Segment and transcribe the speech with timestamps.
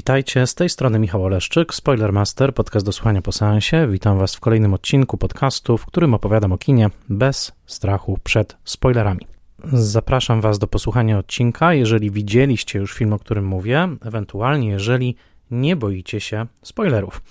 [0.00, 3.88] Witajcie, z tej strony Michał Oleszczyk, Spoilermaster, podcast do słuchania po seansie.
[3.90, 9.26] Witam Was w kolejnym odcinku podcastu, w którym opowiadam o kinie bez strachu przed spoilerami.
[9.72, 15.16] Zapraszam Was do posłuchania odcinka, jeżeli widzieliście już film, o którym mówię, ewentualnie jeżeli
[15.50, 17.22] nie boicie się spoilerów.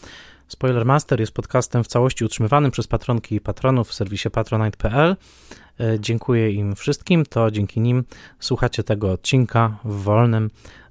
[0.48, 5.16] Spoilermaster jest podcastem w całości utrzymywanym przez patronki i patronów w serwisie patronite.pl.
[5.80, 8.04] E, dziękuję im wszystkim, to dzięki nim
[8.40, 10.50] słuchacie tego odcinka w wolnym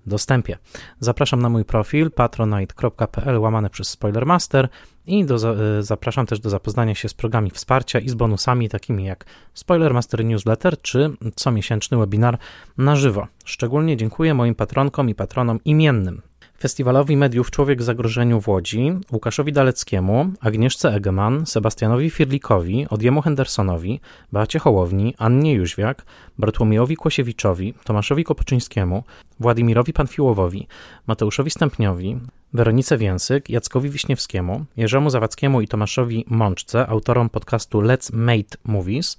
[0.08, 0.58] dostępie.
[1.00, 4.68] Zapraszam na mój profil patronite.pl łamane przez Spoilermaster
[5.06, 9.04] i do, e, zapraszam też do zapoznania się z programami wsparcia i z bonusami takimi
[9.04, 12.38] jak Spoilermaster Newsletter czy comiesięczny webinar
[12.78, 13.26] na żywo.
[13.44, 16.22] Szczególnie dziękuję moim patronkom i patronom imiennym.
[16.60, 24.00] Festiwalowi Mediów Człowiek w Zagrożeniu w Łodzi, Łukaszowi Daleckiemu, Agnieszce Egeman, Sebastianowi Firlikowi, Odjemu Hendersonowi,
[24.32, 26.04] Beacie Hołowni, Annie Jóźwiak,
[26.38, 29.04] Bartłomiejowi Kłosiewiczowi, Tomaszowi Kopoczyńskiemu,
[29.40, 30.66] Władimirowi Panfiłowowi,
[31.06, 32.18] Mateuszowi Stępniowi,
[32.52, 39.18] Weronice Więsyk, Jackowi Wiśniewskiemu, Jerzemu Zawackiemu i Tomaszowi Mączce, autorom podcastu Let's Mate Movies,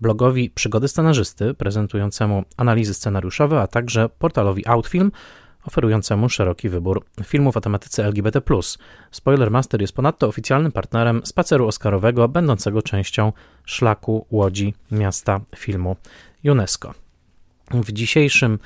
[0.00, 5.10] blogowi Przygody Scenarzysty, prezentującemu analizy scenariuszowe, a także portalowi Outfilm,
[5.66, 8.40] oferującemu szeroki wybór filmów o tematyce LGBT.
[9.10, 13.32] Spoilermaster jest ponadto oficjalnym partnerem spaceru Oscarowego, będącego częścią
[13.64, 15.96] szlaku Łodzi Miasta Filmu
[16.44, 16.94] UNESCO.
[17.70, 18.58] W dzisiejszym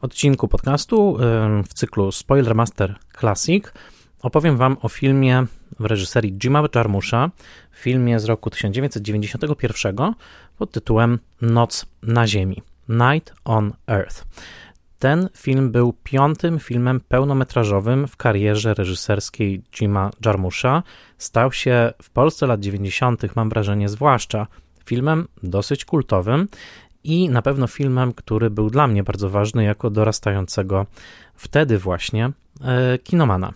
[0.00, 1.18] odcinku podcastu
[1.68, 3.72] w cyklu Spoilermaster Classic
[4.22, 5.46] opowiem Wam o filmie
[5.80, 7.30] w reżyserii Jima Jarmusza,
[7.72, 10.14] filmie z roku 1991
[10.58, 12.62] pod tytułem Noc na Ziemi.
[12.88, 14.24] Night on Earth.
[14.98, 20.82] Ten film był piątym filmem pełnometrażowym w karierze reżyserskiej Jima Jarmusza.
[21.18, 24.46] Stał się w Polsce lat 90., mam wrażenie, zwłaszcza
[24.84, 26.48] filmem dosyć kultowym
[27.04, 30.86] i na pewno filmem, który był dla mnie bardzo ważny jako dorastającego
[31.34, 32.30] wtedy właśnie
[32.62, 33.52] e, kinomana.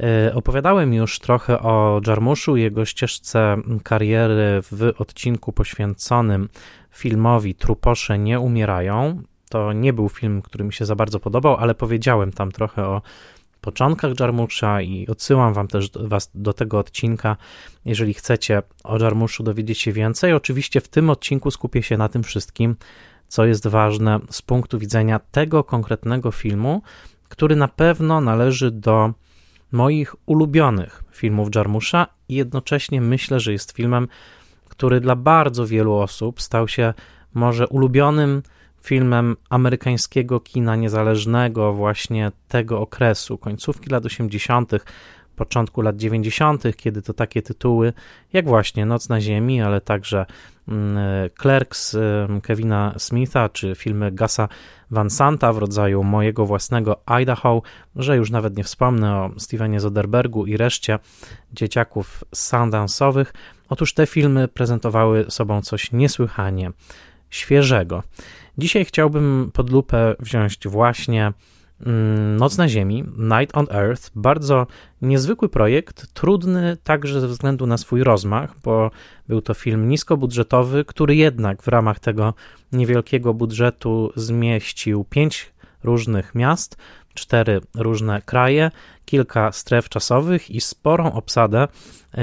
[0.00, 6.48] E, opowiadałem już trochę o Jarmuszu, jego ścieżce kariery w odcinku poświęconym
[6.90, 9.22] filmowi Truposze nie umierają.
[9.52, 13.02] To nie był film, który mi się za bardzo podobał, ale powiedziałem tam trochę o
[13.60, 17.36] początkach Jarmusza i odsyłam wam też was do tego odcinka,
[17.84, 20.32] jeżeli chcecie o Jarmuszu dowiedzieć się więcej.
[20.32, 22.76] Oczywiście w tym odcinku skupię się na tym wszystkim,
[23.28, 26.82] co jest ważne z punktu widzenia tego konkretnego filmu,
[27.28, 29.12] który na pewno należy do
[29.72, 34.08] moich ulubionych filmów Jarmusza i jednocześnie myślę, że jest filmem,
[34.68, 36.94] który dla bardzo wielu osób stał się
[37.34, 38.42] może ulubionym
[38.82, 44.72] filmem amerykańskiego kina niezależnego właśnie tego okresu, końcówki lat 80.,
[45.36, 47.92] początku lat 90., kiedy to takie tytuły
[48.32, 50.26] jak właśnie Noc na Ziemi, ale także
[50.68, 50.98] mm,
[51.40, 54.48] Clerks mm, Kevina Smitha, czy filmy Gasa
[54.90, 57.62] Van Santa w rodzaju mojego własnego Idaho,
[57.96, 60.98] że już nawet nie wspomnę o Stevenie Zoderbergu i reszcie
[61.52, 63.26] dzieciaków sundance'owych.
[63.68, 66.70] Otóż te filmy prezentowały sobą coś niesłychanie
[67.30, 68.02] świeżego.
[68.58, 71.32] Dzisiaj chciałbym pod lupę wziąć właśnie
[71.86, 74.66] mm, Noc na Ziemi, Night on Earth, bardzo
[75.02, 78.90] niezwykły projekt, trudny także ze względu na swój rozmach, bo
[79.28, 82.34] był to film niskobudżetowy, który jednak w ramach tego
[82.72, 85.52] niewielkiego budżetu zmieścił pięć
[85.84, 86.76] różnych miast,
[87.14, 88.70] cztery różne kraje,
[89.04, 91.68] kilka stref czasowych i sporą obsadę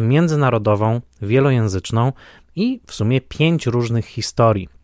[0.02, 2.14] międzynarodową, wielojęzyczną
[2.56, 4.79] i w sumie pięć różnych historii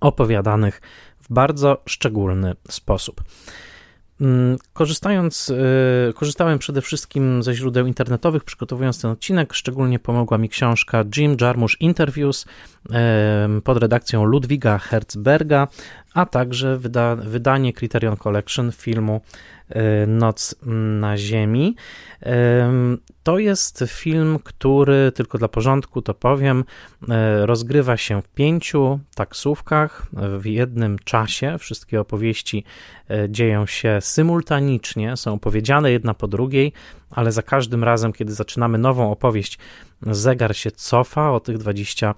[0.00, 0.80] opowiadanych
[1.20, 3.22] w bardzo szczególny sposób.
[4.20, 9.54] Mm, korzystając, y, korzystałem przede wszystkim ze źródeł internetowych, przygotowując ten odcinek.
[9.54, 12.46] Szczególnie pomogła mi książka Jim Jarmusch Interviews
[13.64, 15.68] pod redakcją Ludwiga Herzberga,
[16.14, 19.20] a także wyda, wydanie Criterion Collection filmu
[19.70, 20.54] y, Noc
[21.00, 21.76] na Ziemi.
[23.22, 26.64] To jest film, który, tylko dla porządku to powiem,
[27.02, 30.06] y, rozgrywa się w pięciu taksówkach
[30.38, 31.58] w jednym czasie.
[31.58, 32.64] Wszystkie opowieści
[33.10, 36.72] y, dzieją się symultanicznie, są opowiedziane jedna po drugiej,
[37.10, 39.58] ale za każdym razem, kiedy zaczynamy nową opowieść,
[40.02, 42.14] zegar się cofa o tych 20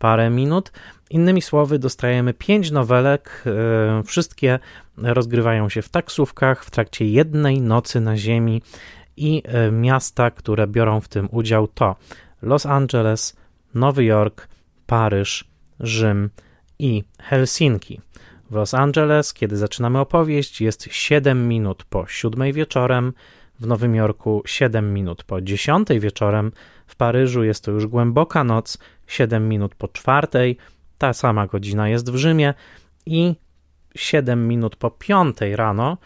[0.00, 0.72] parę minut.
[1.10, 3.44] Innymi słowy, dostajemy pięć nowelek.
[3.46, 4.58] E, wszystkie
[4.96, 8.62] rozgrywają się w taksówkach w trakcie jednej nocy na Ziemi
[9.16, 11.96] i e, miasta, które biorą w tym udział to
[12.42, 13.36] Los Angeles,
[13.74, 14.48] Nowy Jork,
[14.86, 15.44] Paryż,
[15.80, 16.30] Rzym
[16.78, 18.00] i Helsinki.
[18.50, 23.12] W Los Angeles, kiedy zaczynamy opowieść, jest 7 minut po 7 wieczorem,
[23.60, 26.52] w Nowym Jorku 7 minut po 10 wieczorem,
[26.86, 28.78] w Paryżu jest to już głęboka noc,
[29.10, 30.56] 7 minut po czwartej,
[30.98, 32.54] ta sama godzina jest w Rzymie
[33.06, 33.34] i
[33.94, 35.98] 7 minut po 5 rano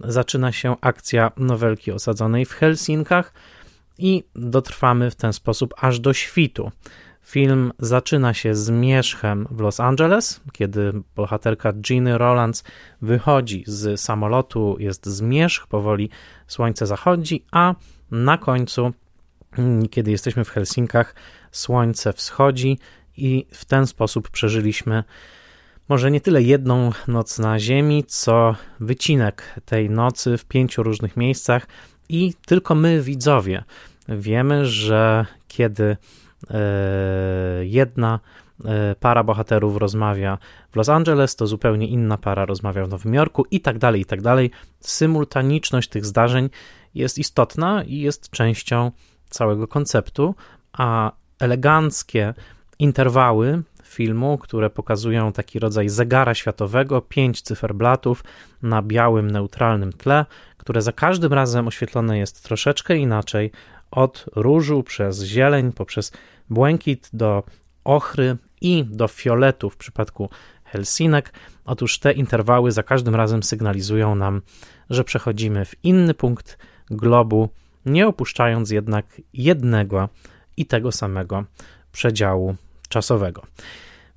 [0.00, 3.32] zaczyna się akcja nowelki osadzonej w Helsinkach
[3.98, 6.72] i dotrwamy w ten sposób aż do świtu.
[7.22, 12.64] Film zaczyna się zmierzchem w Los Angeles, kiedy bohaterka Ginny Rolands
[13.02, 16.10] wychodzi z samolotu, jest zmierzch, powoli
[16.46, 17.74] słońce zachodzi, a
[18.10, 18.92] na końcu,
[19.90, 21.14] kiedy jesteśmy w Helsinkach,
[21.56, 22.78] słońce wschodzi
[23.16, 25.04] i w ten sposób przeżyliśmy
[25.88, 31.66] może nie tyle jedną noc na Ziemi, co wycinek tej nocy w pięciu różnych miejscach
[32.08, 33.64] i tylko my, widzowie,
[34.08, 35.96] wiemy, że kiedy
[36.50, 36.56] e,
[37.62, 38.20] jedna
[38.64, 40.38] e, para bohaterów rozmawia
[40.72, 44.04] w Los Angeles, to zupełnie inna para rozmawia w Nowym Jorku i tak dalej, i
[44.04, 44.50] tak dalej.
[44.80, 46.50] Symultaniczność tych zdarzeń
[46.94, 48.92] jest istotna i jest częścią
[49.30, 50.34] całego konceptu,
[50.72, 52.34] a eleganckie
[52.78, 58.24] interwały filmu, które pokazują taki rodzaj zegara światowego, pięć cyferblatów
[58.62, 63.50] na białym, neutralnym tle, które za każdym razem oświetlone jest troszeczkę inaczej,
[63.90, 66.12] od różu przez zieleń, poprzez
[66.50, 67.42] błękit do
[67.84, 70.30] ochry i do fioletu w przypadku
[70.64, 71.32] Helsinek.
[71.64, 74.42] Otóż te interwały za każdym razem sygnalizują nam,
[74.90, 76.58] że przechodzimy w inny punkt
[76.90, 77.48] globu,
[77.86, 80.08] nie opuszczając jednak jednego
[80.56, 81.44] i tego samego
[81.92, 82.56] przedziału
[82.88, 83.42] czasowego.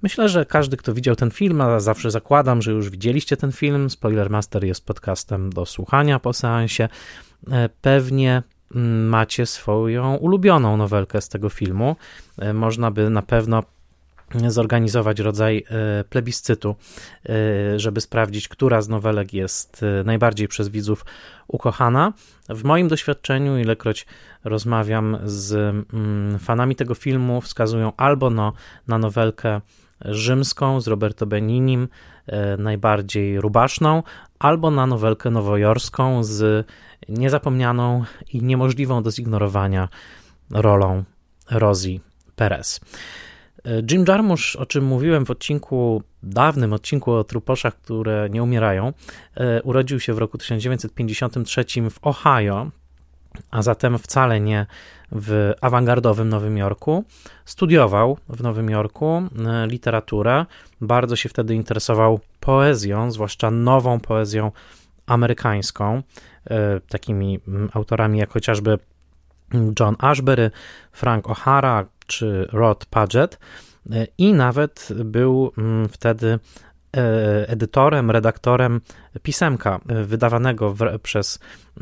[0.01, 3.89] Myślę, że każdy, kto widział ten film, a zawsze zakładam, że już widzieliście ten film,
[3.89, 6.89] Spoilermaster jest podcastem do słuchania po seansie,
[7.51, 8.43] e, pewnie
[8.75, 11.95] mm, macie swoją ulubioną nowelkę z tego filmu.
[12.37, 13.63] E, można by na pewno
[14.47, 16.75] zorganizować rodzaj e, plebiscytu,
[17.75, 21.05] żeby sprawdzić, która z nowelek jest najbardziej przez widzów
[21.47, 22.13] ukochana.
[22.49, 24.05] W moim doświadczeniu, ilekroć
[24.43, 25.53] rozmawiam z
[25.93, 28.53] mm, fanami tego filmu, wskazują albo no,
[28.87, 29.61] na nowelkę
[30.05, 31.87] rzymską z Roberto Beninim,
[32.27, 34.03] e, najbardziej rubaszną,
[34.39, 36.67] albo na nowelkę nowojorską z
[37.09, 38.03] niezapomnianą
[38.33, 39.89] i niemożliwą do zignorowania
[40.51, 41.03] rolą
[41.51, 41.99] Rosie
[42.35, 42.79] Perez.
[43.65, 48.93] E, Jim Jarmusch, o czym mówiłem w odcinku, dawnym odcinku o truposzach, które nie umierają,
[49.35, 52.69] e, urodził się w roku 1953 w Ohio,
[53.51, 54.65] a zatem wcale nie
[55.11, 57.03] w awangardowym Nowym Jorku.
[57.45, 59.07] Studiował w Nowym Jorku
[59.45, 60.45] e, literaturę,
[60.81, 64.51] bardzo się wtedy interesował poezją, zwłaszcza nową poezją
[65.05, 66.03] amerykańską,
[66.89, 68.79] takimi mm, autorami jak chociażby
[69.79, 70.51] John Ashbery,
[70.91, 73.39] Frank O'Hara czy Rod Paget.
[73.91, 76.39] E, I nawet był mm, wtedy
[76.97, 78.81] E, edytorem, redaktorem
[79.23, 81.39] pisemka e, wydawanego w, przez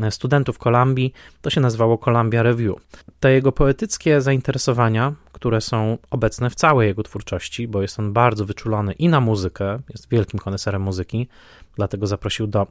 [0.10, 1.14] studentów Kolumbii.
[1.42, 2.76] To się nazywało Columbia Review.
[3.20, 8.46] Te jego poetyckie zainteresowania, które są obecne w całej jego twórczości, bo jest on bardzo
[8.46, 11.28] wyczulony i na muzykę, jest wielkim koneserem muzyki,
[11.76, 12.68] dlatego zaprosił do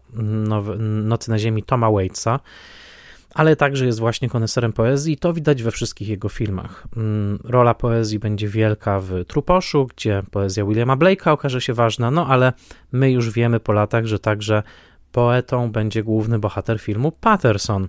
[0.78, 2.40] Nocy na Ziemi Toma Waitsa
[3.34, 6.86] ale także jest właśnie koneserem poezji i to widać we wszystkich jego filmach.
[6.96, 12.26] Mm, rola poezji będzie wielka w Truposzu, gdzie poezja Williama Blake'a okaże się ważna, no
[12.26, 12.52] ale
[12.92, 14.62] my już wiemy po latach, że także
[15.12, 17.88] poetą będzie główny bohater filmu Patterson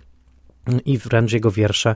[0.85, 1.95] i wręcz jego wiersze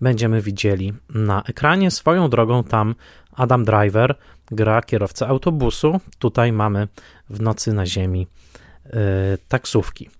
[0.00, 1.90] będziemy widzieli na ekranie.
[1.90, 2.94] Swoją drogą tam
[3.32, 4.14] Adam Driver
[4.50, 6.00] gra kierowcę autobusu.
[6.18, 6.88] Tutaj mamy
[7.30, 8.26] w Nocy na Ziemi
[9.48, 10.10] taksówki.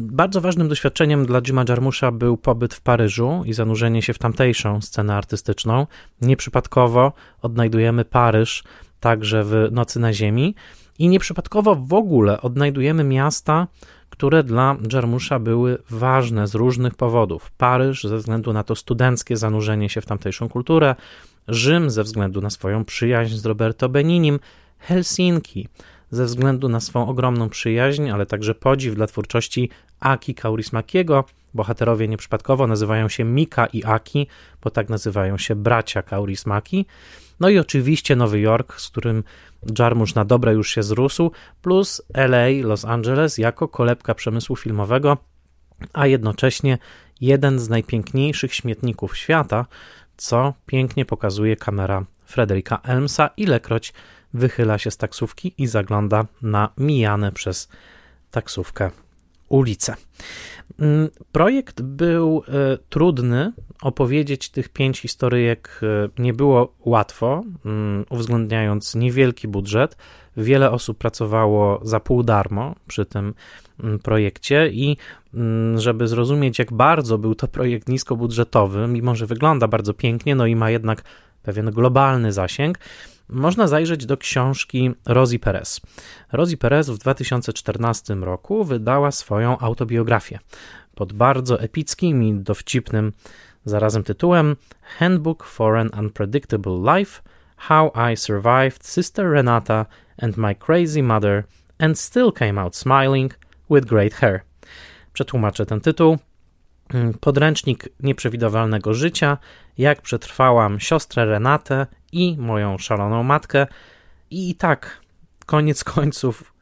[0.00, 4.80] Bardzo ważnym doświadczeniem dla Jima Jarmusza był pobyt w Paryżu i zanurzenie się w tamtejszą
[4.80, 5.86] scenę artystyczną.
[6.20, 7.12] Nieprzypadkowo
[7.42, 8.64] odnajdujemy Paryż
[9.00, 10.54] także w Nocy na Ziemi
[10.98, 13.66] i nieprzypadkowo w ogóle odnajdujemy miasta,
[14.10, 17.50] które dla Jarmusza były ważne z różnych powodów.
[17.50, 20.94] Paryż ze względu na to studenckie zanurzenie się w tamtejszą kulturę,
[21.48, 24.40] Rzym ze względu na swoją przyjaźń z Roberto Beninim,
[24.78, 25.68] Helsinki
[26.10, 31.24] ze względu na swą ogromną przyjaźń, ale także podziw dla twórczości Aki Kaurismakiego.
[31.54, 34.26] Bohaterowie nieprzypadkowo nazywają się Mika i Aki,
[34.62, 36.86] bo tak nazywają się bracia Kaurismaki.
[37.40, 39.24] No i oczywiście Nowy Jork, z którym
[39.78, 41.30] Jarmusz na dobre już się zrósł,
[41.62, 45.16] plus LA, Los Angeles jako kolebka przemysłu filmowego,
[45.92, 46.78] a jednocześnie
[47.20, 49.66] jeden z najpiękniejszych śmietników świata,
[50.16, 53.92] co pięknie pokazuje kamera Frederika Elmsa, ilekroć
[54.34, 57.68] wychyla się z taksówki i zagląda na mijane przez
[58.30, 58.90] taksówkę
[59.48, 59.94] ulice.
[60.78, 63.52] Mm, projekt był e, trudny.
[63.82, 69.96] Opowiedzieć tych pięć historyjek e, nie było łatwo, mm, uwzględniając niewielki budżet.
[70.36, 73.34] Wiele osób pracowało za pół darmo przy tym
[73.80, 74.96] mm, projekcie i
[75.74, 80.56] żeby zrozumieć, jak bardzo był to projekt niskobudżetowy, mimo że wygląda bardzo pięknie, no i
[80.56, 81.02] ma jednak
[81.42, 82.78] pewien globalny zasięg,
[83.28, 85.80] można zajrzeć do książki Rosie Perez.
[86.32, 90.38] Rosie Perez w 2014 roku wydała swoją autobiografię
[90.94, 93.12] pod bardzo epickim i dowcipnym
[93.64, 94.56] zarazem tytułem
[94.98, 97.22] Handbook for an Unpredictable Life
[97.56, 99.86] How I Survived Sister Renata
[100.22, 101.44] and My Crazy Mother
[101.78, 103.38] and Still Came Out Smiling
[103.70, 104.40] with Great Hair.
[105.12, 106.18] Przetłumaczę ten tytuł.
[106.94, 109.38] Mm, podręcznik nieprzewidywalnego życia,
[109.78, 113.66] jak przetrwałam siostrę Renatę i moją szaloną matkę.
[114.30, 115.00] I, i tak,
[115.46, 116.54] koniec końców,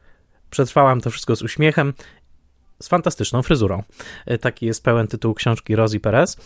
[0.49, 1.93] przetrwałam to wszystko z uśmiechem
[2.81, 3.83] z fantastyczną fryzurą.
[4.25, 6.37] E, taki jest pełen tytuł książki Rosie Perez.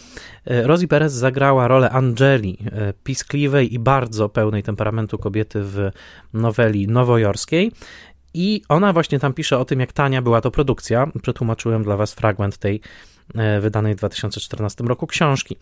[0.45, 5.91] E, Rosie Perez zagrała rolę Angeli, e, piskliwej i bardzo pełnej temperamentu kobiety w
[6.33, 7.71] noweli nowojorskiej.
[8.33, 11.07] I ona właśnie tam pisze o tym, jak tania była to produkcja.
[11.21, 12.81] Przetłumaczyłem dla Was fragment tej
[13.61, 15.57] wydanej w 2014 roku książki.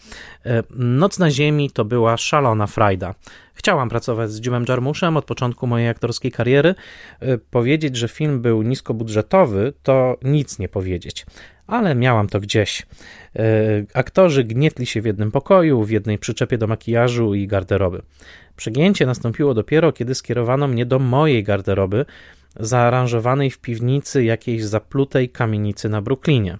[0.69, 3.15] Noc na Ziemi to była szalona frajda.
[3.59, 6.75] Chciałam pracować z Jimem Jarmuszem od początku mojej aktorskiej kariery.
[7.19, 11.25] E, powiedzieć, że film był niskobudżetowy, to nic nie powiedzieć,
[11.67, 12.85] ale miałam to gdzieś.
[13.35, 13.45] E,
[13.93, 18.01] aktorzy gnietli się w jednym pokoju, w jednej przyczepie do makijażu i garderoby.
[18.55, 22.05] Przegięcie nastąpiło dopiero, kiedy skierowano mnie do mojej garderoby,
[22.59, 26.57] zaaranżowanej w piwnicy jakiejś zaplutej kamienicy na Brooklynie.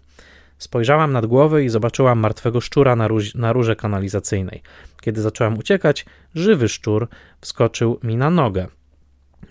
[0.59, 4.61] Spojrzałam nad głowę i zobaczyłam martwego szczura na, róż, na rurze kanalizacyjnej.
[5.01, 7.07] Kiedy zacząłem uciekać, żywy szczur
[7.41, 8.67] wskoczył mi na nogę.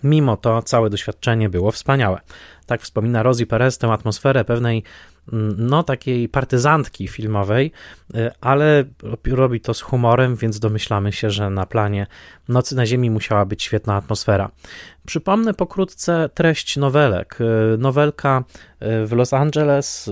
[0.03, 2.19] Mimo to całe doświadczenie było wspaniałe.
[2.65, 4.83] Tak wspomina Rosie Perez tę atmosferę pewnej
[5.57, 7.71] no takiej partyzantki filmowej,
[8.15, 8.83] y, ale
[9.27, 12.07] robi to z humorem, więc domyślamy się, że na planie
[12.47, 14.51] Nocy na Ziemi musiała być świetna atmosfera.
[15.05, 17.37] Przypomnę pokrótce treść nowelek.
[17.41, 18.43] Y, nowelka
[18.81, 20.09] y, w Los Angeles,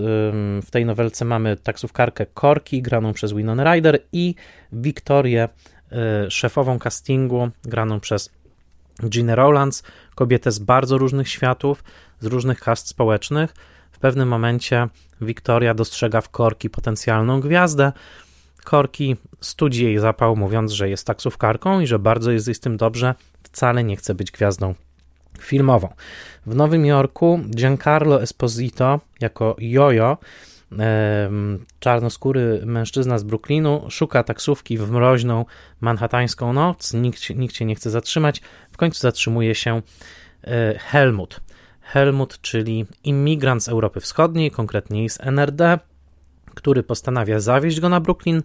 [0.62, 4.34] w tej nowelce mamy taksówkarkę Corki, graną przez Winona Ryder i
[4.72, 5.48] Wiktorię,
[6.28, 8.30] szefową castingu, graną przez
[9.08, 9.82] Gina Rowlands,
[10.14, 11.84] kobietę z bardzo różnych światów,
[12.20, 13.54] z różnych kast społecznych,
[13.98, 14.88] w pewnym momencie
[15.20, 17.92] Wiktoria dostrzega w Korki potencjalną gwiazdę.
[18.64, 23.14] Korki studzi jej zapał, mówiąc, że jest taksówkarką i że bardzo jest z tym dobrze,
[23.42, 24.74] wcale nie chce być gwiazdą
[25.40, 25.88] filmową.
[26.46, 30.18] W Nowym Jorku Giancarlo Esposito jako Jojo,
[31.80, 35.44] czarnoskóry mężczyzna z Brooklynu, szuka taksówki w mroźną
[35.80, 38.40] manhattańską noc, nikt, nikt się nie chce zatrzymać,
[38.72, 39.82] w końcu zatrzymuje się
[40.44, 41.40] e, Helmut.
[41.88, 45.78] Helmut, czyli imigrant z Europy Wschodniej, konkretniej z NRD,
[46.54, 48.42] który postanawia zawieźć go na Brooklyn,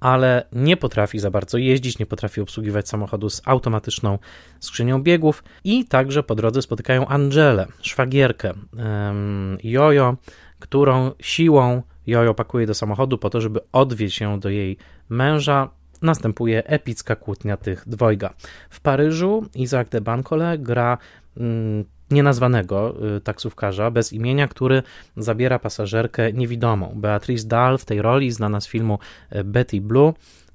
[0.00, 4.18] ale nie potrafi za bardzo jeździć, nie potrafi obsługiwać samochodu z automatyczną
[4.60, 10.16] skrzynią biegów i także po drodze spotykają Angelę, szwagierkę um, Jojo,
[10.58, 14.76] którą siłą Jojo pakuje do samochodu po to, żeby odwieźć ją do jej
[15.08, 15.70] męża.
[16.02, 18.34] Następuje epicka kłótnia tych dwojga.
[18.70, 20.98] W Paryżu Isaac de Bancole gra
[21.36, 24.82] mm, nienazwanego y, taksówkarza bez imienia, który
[25.16, 26.92] zabiera pasażerkę niewidomą.
[26.96, 28.98] Beatrice Dahl w tej roli, znana z filmu
[29.36, 30.12] y, Betty Blue,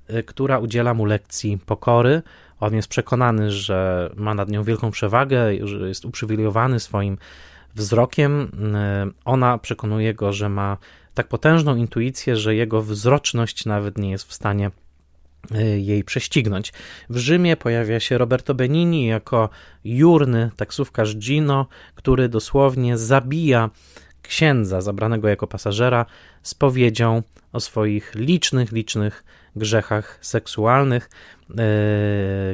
[0.10, 2.22] y, która udziela mu lekcji pokory.
[2.60, 7.18] On jest przekonany, że ma nad nią wielką przewagę, że jest uprzywilejowany swoim
[7.75, 8.51] wzrokiem.
[9.25, 10.77] Ona przekonuje go, że ma
[11.13, 14.72] tak potężną intuicję, że jego wzroczność nawet nie jest w stanie
[15.77, 16.74] jej prześcignąć.
[17.10, 19.50] W Rzymie pojawia się Roberto Benini jako
[19.84, 23.69] jurny taksówkarz Gino, który dosłownie zabija
[24.22, 26.05] księdza zabranego jako pasażera
[26.43, 29.24] z powiedzią o swoich licznych, licznych
[29.55, 31.10] grzechach seksualnych,
[31.50, 31.55] yy,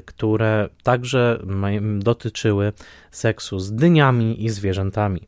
[0.06, 1.39] które także
[2.00, 2.74] dotyczyły
[3.12, 5.27] seksu z dyniami i zwierzętami.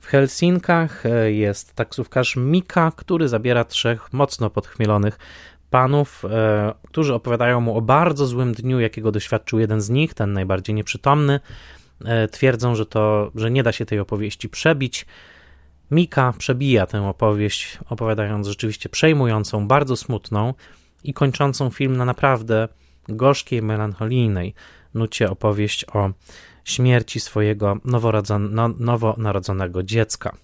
[0.00, 5.18] W Helsinkach y, jest taksówkarz Mika, który zabiera trzech mocno podchmielonych
[5.74, 10.32] panów, e, którzy opowiadają mu o bardzo złym dniu, jakiego doświadczył jeden z nich, ten
[10.32, 11.40] najbardziej nieprzytomny.
[12.04, 15.06] E, twierdzą, że, to, że nie da się tej opowieści przebić.
[15.90, 20.54] Mika przebija tę opowieść, opowiadając rzeczywiście przejmującą, bardzo smutną
[21.04, 22.68] i kończącą film na naprawdę
[23.08, 24.54] gorzkiej, melancholijnej
[24.94, 26.10] nucie opowieść o
[26.64, 27.76] śmierci swojego
[28.50, 30.36] no, nowonarodzonego dziecka.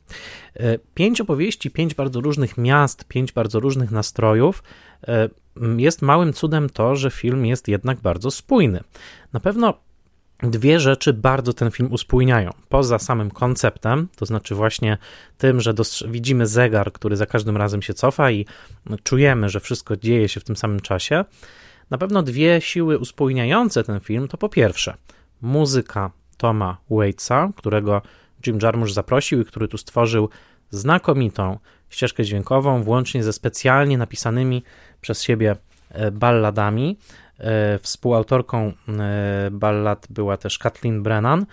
[0.55, 4.63] E, pięć opowieści, pięć bardzo różnych miast, pięć bardzo różnych nastrojów.
[5.09, 5.29] E,
[5.77, 8.81] jest małym cudem to, że film jest jednak bardzo spójny.
[9.33, 9.75] Na pewno
[10.43, 12.51] Dwie rzeczy bardzo ten film uspójniają.
[12.69, 14.99] Poza samym konceptem, to znaczy właśnie
[15.39, 15.75] tym, że
[16.09, 18.47] widzimy zegar, który za każdym razem się cofa i
[19.03, 21.25] czujemy, że wszystko dzieje się w tym samym czasie.
[21.91, 24.95] Na pewno dwie siły uspójniające ten film to po pierwsze
[25.43, 28.03] muzyka Toma Waitsa, którego
[28.47, 30.29] Jim Jarmusch zaprosił i który tu stworzył
[30.71, 31.59] znakomitą
[31.91, 34.63] ścieżkę dźwiękową, włącznie ze specjalnie napisanymi
[35.01, 35.57] przez siebie
[35.91, 36.99] e, balladami.
[37.83, 38.73] Współautorką
[39.51, 41.47] ballad była też Kathleen Brennan,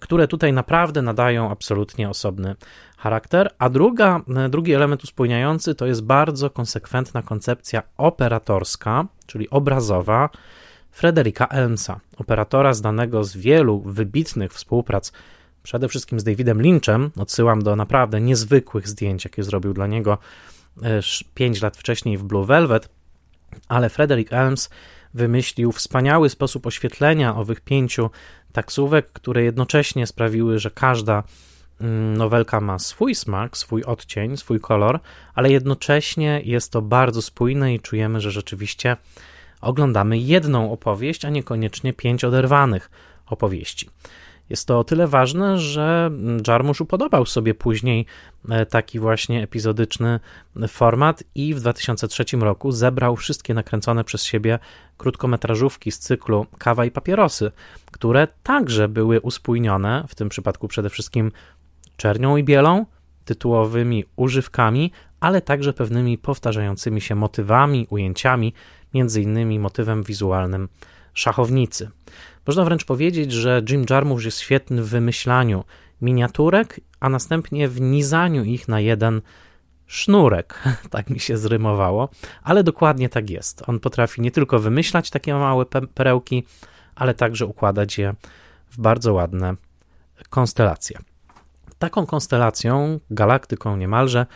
[0.00, 2.54] które tutaj naprawdę nadają absolutnie osobny
[2.98, 3.50] charakter.
[3.58, 10.30] A druga, drugi element uspójniający to jest bardzo konsekwentna koncepcja operatorska, czyli obrazowa,
[10.90, 15.12] Frederika Elmsa, operatora znanego z wielu wybitnych współprac,
[15.62, 17.10] przede wszystkim z Davidem Lynchem.
[17.16, 20.18] Odsyłam do naprawdę niezwykłych zdjęć, jakie zrobił dla niego
[21.34, 22.88] 5 e, lat wcześniej w Blue Velvet,
[23.68, 24.70] ale Frederick Elms
[25.14, 28.10] wymyślił wspaniały sposób oświetlenia owych pięciu
[28.52, 31.22] taksówek, które jednocześnie sprawiły, że każda
[32.16, 35.00] nowelka ma swój smak, swój odcień, swój kolor,
[35.34, 38.96] ale jednocześnie jest to bardzo spójne i czujemy, że rzeczywiście
[39.60, 42.90] oglądamy jedną opowieść, a niekoniecznie pięć oderwanych
[43.26, 43.90] opowieści.
[44.50, 46.10] Jest to o tyle ważne, że
[46.46, 48.06] Jarmusz upodobał sobie później
[48.48, 50.20] e, taki właśnie epizodyczny
[50.68, 54.58] format i w 2003 roku zebrał wszystkie nakręcone przez siebie
[54.96, 57.52] krótkometrażówki z cyklu Kawa i Papierosy,
[57.92, 61.32] które także były uspójnione, w tym przypadku przede wszystkim
[61.98, 62.86] czernią i bielą,
[63.24, 68.52] tytułowymi używkami, ale także pewnymi powtarzającymi się motywami, ujęciami,
[68.94, 70.68] między innymi motywem wizualnym
[71.14, 71.90] szachownicy.
[72.46, 75.64] Można wręcz powiedzieć, że Jim Jarmusch jest świetny w wymyślaniu
[76.02, 79.20] miniaturek, a następnie w nizaniu ich na jeden
[79.86, 80.62] sznurek.
[80.90, 82.08] Tak mi się zrymowało,
[82.42, 83.62] ale dokładnie tak jest.
[83.68, 85.64] On potrafi nie tylko wymyślać takie małe
[85.94, 86.44] perełki,
[86.94, 88.14] ale także układać je
[88.70, 89.54] w bardzo ładne
[90.30, 90.98] konstelacje.
[91.78, 94.26] Taką konstelacją, galaktyką niemalże,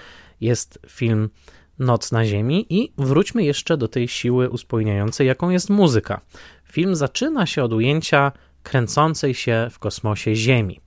[0.40, 1.30] jest film
[1.78, 6.20] Noc na Ziemi i wróćmy jeszcze do tej siły uspójniającej, jaką jest muzyka.
[6.64, 8.32] Film zaczyna się od ujęcia
[8.62, 10.80] kręcącej się w kosmosie Ziemi.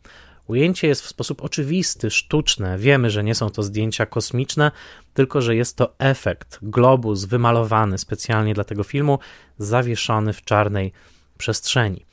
[0.47, 2.77] Ujęcie jest w sposób oczywisty, sztuczne.
[2.77, 4.71] Wiemy, że nie są to zdjęcia kosmiczne,
[5.13, 9.19] tylko że jest to efekt, globus wymalowany specjalnie dla tego filmu,
[9.58, 10.91] zawieszony w czarnej
[11.38, 12.06] przestrzeni.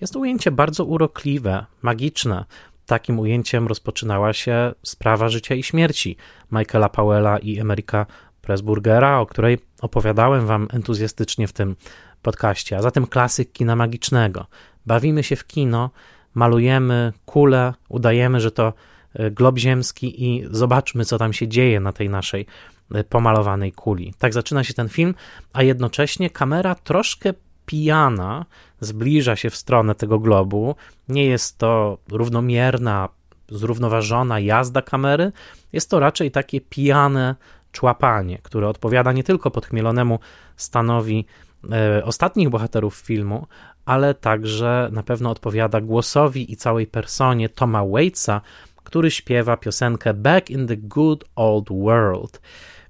[0.00, 2.44] Jest to ujęcie bardzo urokliwe, magiczne.
[2.86, 6.16] Takim ujęciem rozpoczynała się sprawa życia i śmierci
[6.52, 8.06] Michaela Powella i Emeryka
[8.40, 11.76] Pressburgera, o której opowiadałem Wam entuzjastycznie w tym
[12.22, 12.76] podcaście.
[12.76, 14.46] A zatem klasyk kina magicznego.
[14.86, 15.90] Bawimy się w kino,
[16.34, 18.72] malujemy kulę, udajemy, że to
[19.14, 22.46] e, glob ziemski i zobaczmy, co tam się dzieje na tej naszej
[22.94, 24.14] e, pomalowanej kuli.
[24.18, 25.14] Tak zaczyna się ten film,
[25.52, 27.34] a jednocześnie kamera troszkę
[27.66, 28.46] pijana
[28.84, 30.74] zbliża się w stronę tego globu.
[31.08, 33.08] Nie jest to równomierna,
[33.48, 35.32] zrównoważona jazda kamery,
[35.72, 37.34] jest to raczej takie pijane
[37.72, 40.18] człapanie, które odpowiada nie tylko podchmielonemu
[40.56, 41.26] stanowi
[41.72, 43.46] e, ostatnich bohaterów filmu,
[43.84, 48.40] ale także na pewno odpowiada głosowi i całej personie Toma Waitsa,
[48.84, 52.40] który śpiewa piosenkę Back in the Good Old World.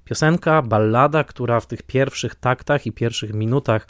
[0.05, 3.87] Piosenka, ballada, która w tych pierwszych taktach i pierwszych minutach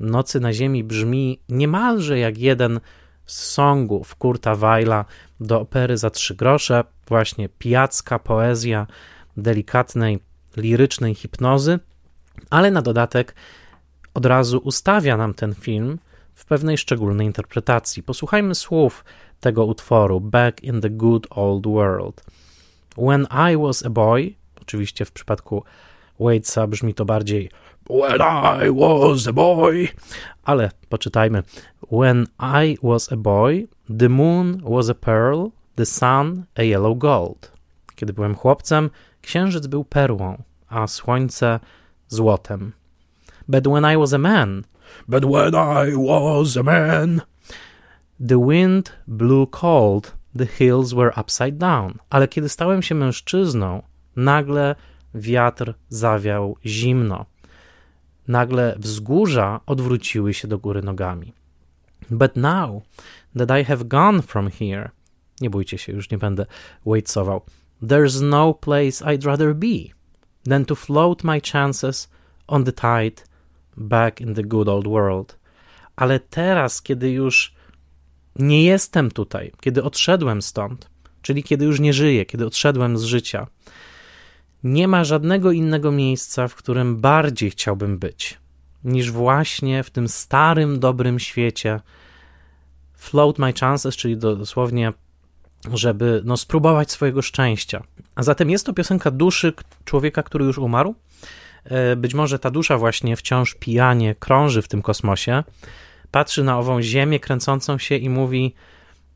[0.00, 2.80] Nocy na Ziemi brzmi niemalże jak jeden
[3.26, 5.04] z songów Kurta Weila
[5.40, 8.86] do opery za trzy grosze, właśnie pijacka poezja
[9.36, 10.18] delikatnej,
[10.56, 11.78] lirycznej hipnozy,
[12.50, 13.34] ale na dodatek
[14.14, 15.98] od razu ustawia nam ten film
[16.34, 18.02] w pewnej szczególnej interpretacji.
[18.02, 19.04] Posłuchajmy słów
[19.40, 22.24] tego utworu Back in the Good Old World.
[22.96, 25.64] When I was a boy, oczywiście w przypadku
[26.20, 27.50] Waitsa brzmi to bardziej
[27.88, 29.88] When I was a boy.
[30.44, 31.42] Ale poczytajmy.
[31.90, 33.68] When I was a boy,
[33.98, 37.52] the moon was a pearl, the sun a yellow gold.
[37.94, 38.90] Kiedy byłem chłopcem,
[39.22, 41.60] księżyc był perłą, a słońce
[42.08, 42.72] złotem.
[43.48, 44.64] But when I was a man,
[45.08, 47.22] but when I was a man,
[48.28, 51.98] the wind blew cold, the hills were upside down.
[52.10, 53.82] Ale kiedy stałem się mężczyzną,
[54.16, 54.74] nagle
[55.14, 57.26] wiatr zawiał zimno
[58.28, 61.32] nagle wzgórza odwróciły się do góry nogami.
[62.10, 62.82] But now
[63.36, 64.90] that I have gone from here,
[65.40, 66.46] nie bójcie się, już nie będę
[66.86, 67.40] waitsował,
[67.82, 69.94] there's no place I'd rather be
[70.48, 72.08] than to float my chances
[72.46, 73.22] on the tide
[73.76, 75.38] back in the good old world.
[75.96, 77.54] Ale teraz, kiedy już
[78.36, 80.90] nie jestem tutaj, kiedy odszedłem stąd,
[81.22, 83.46] czyli kiedy już nie żyję, kiedy odszedłem z życia,
[84.64, 88.38] nie ma żadnego innego miejsca, w którym bardziej chciałbym być,
[88.84, 91.80] niż właśnie w tym starym, dobrym świecie.
[92.94, 94.92] Float my chances, czyli dosłownie,
[95.72, 97.82] żeby no, spróbować swojego szczęścia.
[98.14, 99.52] A zatem jest to piosenka duszy
[99.84, 100.94] człowieka, który już umarł.
[101.64, 105.42] E, być może ta dusza właśnie wciąż pijanie krąży w tym kosmosie,
[106.10, 108.54] patrzy na ową ziemię kręcącą się i mówi: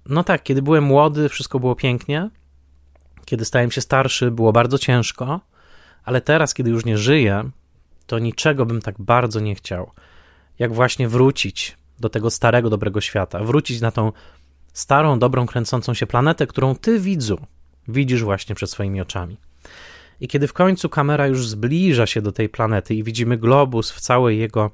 [0.06, 2.30] No tak, kiedy byłem młody, wszystko było pięknie,
[3.28, 5.40] kiedy stałem się starszy, było bardzo ciężko,
[6.04, 7.50] ale teraz, kiedy już nie żyję,
[8.06, 9.90] to niczego bym tak bardzo nie chciał,
[10.58, 14.12] jak właśnie wrócić do tego starego, dobrego świata, wrócić na tą
[14.72, 17.38] starą, dobrą, kręcącą się planetę, którą ty, widzu,
[17.88, 19.36] widzisz właśnie przed swoimi oczami.
[20.20, 24.00] I kiedy w końcu kamera już zbliża się do tej planety i widzimy globus w
[24.00, 24.70] całej jego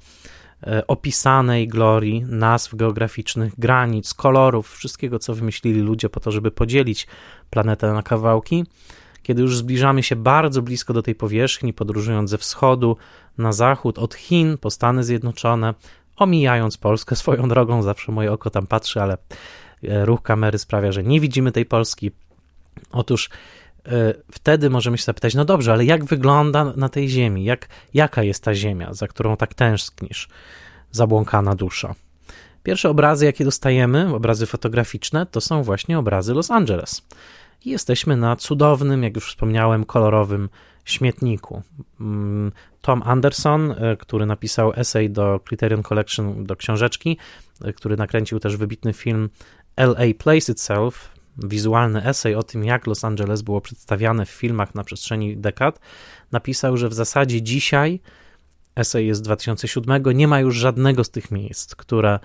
[0.87, 7.07] opisanej glorii, nazw geograficznych, granic, kolorów, wszystkiego, co wymyślili ludzie po to, żeby podzielić
[7.51, 8.65] planetę na kawałki,
[9.23, 12.97] kiedy już zbliżamy się bardzo blisko do tej powierzchni, podróżując ze wschodu
[13.39, 15.75] na zachód, od Chin po Stany Zjednoczone,
[16.17, 19.19] omijając Polskę swoją drogą, zawsze moje oko tam patrzy, ale
[19.85, 22.11] e, ruch kamery sprawia, że nie widzimy tej Polski.
[22.93, 23.31] Otóż e,
[24.33, 27.45] wtedy możemy się zapytać, no dobrze, ale jak wygląda na tej ziemi?
[27.45, 30.29] Jak, jaka jest ta ziemia, za którą tak tęsknisz,
[30.91, 31.95] zabłąkana dusza?
[32.63, 37.03] Pierwsze obrazy, jakie dostajemy, obrazy fotograficzne, to są właśnie obrazy Los Angeles.
[37.65, 40.49] I jesteśmy na cudownym, jak już wspomniałem, kolorowym
[40.85, 41.63] śmietniku.
[42.01, 47.19] Mm, Tom Anderson, e, który napisał esej do Criterion Collection, do książeczki,
[47.65, 49.29] e, który nakręcił też wybitny film
[49.77, 54.85] LA Place Itself, wizualny esej o tym, jak Los Angeles było przedstawiane w filmach na
[54.85, 55.81] przestrzeni dekad,
[56.33, 58.01] napisał, że w zasadzie dzisiaj
[58.77, 62.19] esej jest z 2007, nie ma już żadnego z tych miejsc, które,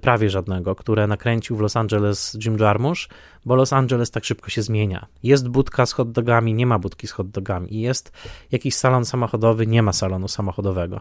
[0.00, 3.08] prawie żadnego, które nakręcił w Los Angeles Jim Jarmusch,
[3.44, 5.06] bo Los Angeles tak szybko się zmienia.
[5.22, 7.80] Jest budka z hot dogami, nie ma budki z hot dogami.
[7.80, 8.12] Jest
[8.52, 11.00] jakiś salon samochodowy, nie ma salonu samochodowego.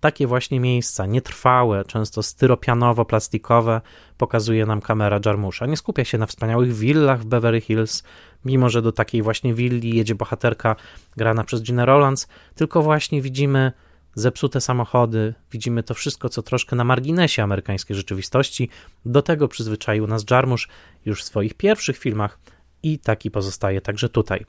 [0.00, 3.80] Takie właśnie miejsca, nietrwałe, często styropianowo-plastikowe,
[4.18, 5.66] pokazuje nam kamera Jarmusza.
[5.66, 8.02] Nie skupia się na wspaniałych willach w Beverly Hills,
[8.44, 10.76] mimo że do takiej właśnie willi jedzie bohaterka
[11.16, 13.72] grana przez Gina Rolands, tylko właśnie widzimy
[14.14, 18.68] zepsute samochody, widzimy to wszystko, co troszkę na marginesie amerykańskiej rzeczywistości.
[19.04, 20.68] Do tego przyzwyczaił nas Jarmusz
[21.06, 22.38] już w swoich pierwszych filmach
[22.82, 24.46] i taki pozostaje także tutaj.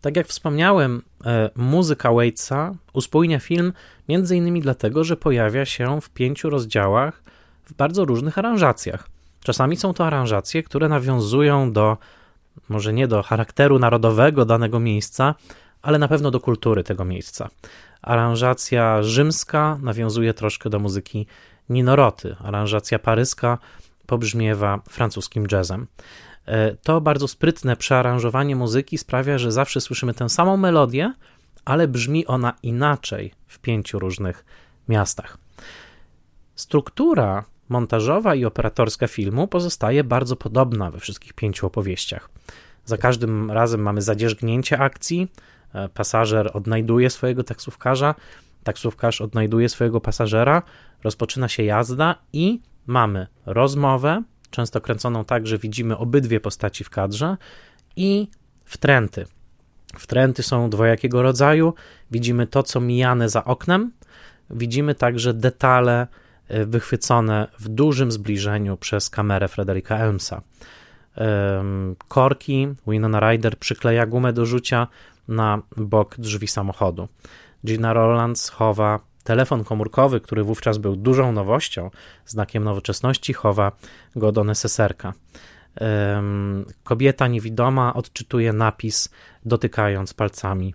[0.00, 3.72] Tak jak wspomniałem, e, muzyka Waitsa uspójnia film
[4.08, 7.22] innymi dlatego, że pojawia się w pięciu rozdziałach
[7.64, 9.08] w bardzo różnych aranżacjach.
[9.40, 11.96] Czasami są to aranżacje, które nawiązują do,
[12.68, 15.34] może nie do charakteru narodowego danego miejsca,
[15.82, 17.48] ale na pewno do kultury tego miejsca.
[18.02, 21.26] Aranżacja rzymska nawiązuje troszkę do muzyki
[21.68, 22.36] Ninoroty.
[22.44, 23.58] Aranżacja paryska
[24.06, 25.86] pobrzmiewa francuskim jazzem.
[26.46, 31.12] E, to bardzo sprytne przearanżowanie muzyki sprawia, że zawsze słyszymy tę samą melodię,
[31.64, 34.44] ale brzmi ona inaczej w pięciu różnych
[34.88, 35.38] miastach.
[36.54, 42.30] Struktura montażowa i operatorska filmu pozostaje bardzo podobna we wszystkich pięciu opowieściach.
[42.84, 45.28] Za każdym razem mamy zadzierzgnięcie akcji,
[45.76, 48.14] E, pasażer odnajduje swojego taksówkarza,
[48.64, 50.62] taksówkarz odnajduje swojego pasażera,
[51.04, 54.22] rozpoczyna się jazda i mamy rozmowę,
[54.56, 57.36] często kręconą tak, że widzimy obydwie postaci w kadrze
[57.96, 58.28] i
[58.64, 59.26] wtręty.
[59.98, 61.74] Wtręty są dwojakiego rodzaju.
[62.10, 63.92] Widzimy to, co mijane za oknem,
[64.50, 66.06] widzimy także detale
[66.48, 70.42] e, wychwycone w dużym zbliżeniu przez kamerę Frederika Elmsa.
[72.08, 74.86] Korki, Winona Ryder przykleja gumę do rzucia,
[75.28, 77.08] na bok drzwi samochodu.
[77.66, 81.90] Gina Rolands chowa telefon komórkowy, który wówczas był dużą nowością,
[82.26, 83.72] znakiem nowoczesności, chowa
[84.16, 85.12] go do neseserka.
[86.84, 89.10] Kobieta niewidoma odczytuje napis,
[89.44, 90.74] dotykając palcami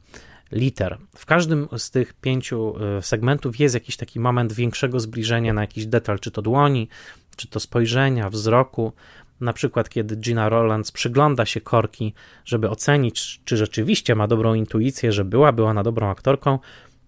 [0.52, 0.98] liter.
[1.16, 5.86] W każdym z tych pięciu e, segmentów jest jakiś taki moment większego zbliżenia na jakiś
[5.86, 6.88] detal, czy to dłoni,
[7.36, 8.94] czy to spojrzenia, wzroku,
[9.42, 12.14] na przykład kiedy Gina Rolands przygląda się Korki,
[12.46, 16.60] żeby ocenić, czy rzeczywiście ma dobrą intuicję, że byłaby ona dobrą aktorką,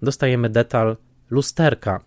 [0.01, 0.97] dostajemy detal
[1.34, 2.00] lusterka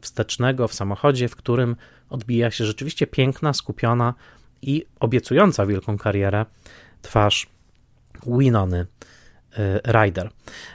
[0.00, 1.76] wstecznego w samochodzie, w którym
[2.10, 4.14] odbija się rzeczywiście piękna, skupiona
[4.62, 6.46] i obiecująca wielką karierę
[7.02, 7.46] twarz
[8.26, 8.86] Winony
[9.58, 10.30] E, Rider.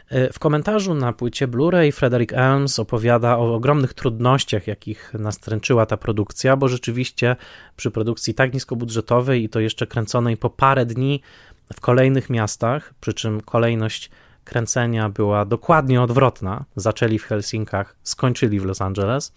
[0.10, 5.98] E, w komentarzu na płycie Blu-ray Frederick Elms opowiada o ogromnych trudnościach, jakich nastręczyła ta
[5.98, 7.36] produkcja, bo rzeczywiście
[7.76, 11.22] przy produkcji tak niskobudżetowej i to jeszcze kręconej po parę dni
[11.74, 14.10] w kolejnych miastach, przy czym kolejność
[14.48, 16.66] kręcenia była dokładnie odwrotna.
[16.76, 19.34] Zaczęli w Helsinkach, skończyli w Los Angeles.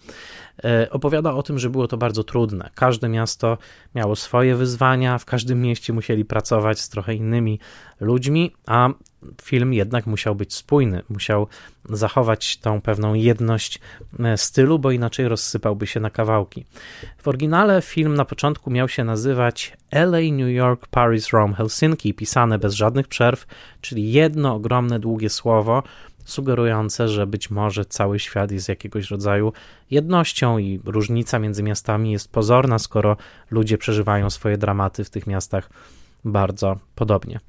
[0.63, 2.69] E, opowiada o tym, że było to bardzo trudne.
[2.75, 3.57] Każde miasto
[3.95, 7.59] miało swoje wyzwania, w każdym mieście musieli pracować z trochę innymi
[7.99, 8.89] ludźmi, a
[9.41, 11.47] film jednak musiał być spójny, musiał
[11.89, 13.79] zachować tą pewną jedność
[14.19, 16.65] e, stylu, bo inaczej rozsypałby się na kawałki.
[17.17, 22.59] W oryginale film na początku miał się nazywać LA, New York, Paris, Rome, Helsinki, pisane
[22.59, 23.47] bez żadnych przerw,
[23.81, 25.83] czyli jedno ogromne, długie słowo,
[26.25, 29.53] sugerujące, że być może cały świat jest jakiegoś rodzaju
[29.91, 33.17] jednością i różnica między miastami jest pozorna, skoro
[33.51, 35.69] ludzie przeżywają swoje dramaty w tych miastach
[36.25, 37.39] bardzo podobnie.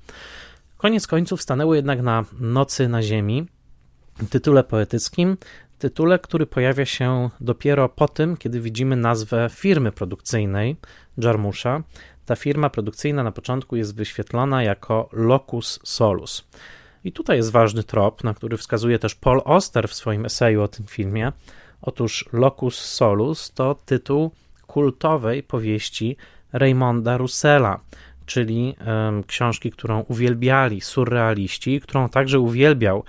[0.83, 3.47] Koniec końców stanęło jednak na Nocy na Ziemi,
[4.31, 5.37] tytule poetyckim,
[5.79, 10.77] tytule, który pojawia się dopiero po tym, kiedy widzimy nazwę firmy produkcyjnej
[11.19, 11.83] Jarmusza.
[12.27, 16.45] Ta firma produkcyjna na początku jest wyświetlona jako Locus Solus.
[17.05, 20.69] I tutaj jest ważny trop, na który wskazuje też Paul Oster w swoim eseju o
[20.69, 21.33] tym filmie.
[21.83, 24.31] Otóż Locus Solus to tytuł
[24.67, 26.17] kultowej powieści
[26.53, 27.81] Raymonda Russella,
[28.27, 28.77] czyli
[29.27, 33.05] książki, którą uwielbiali surrealiści, którą także uwielbiał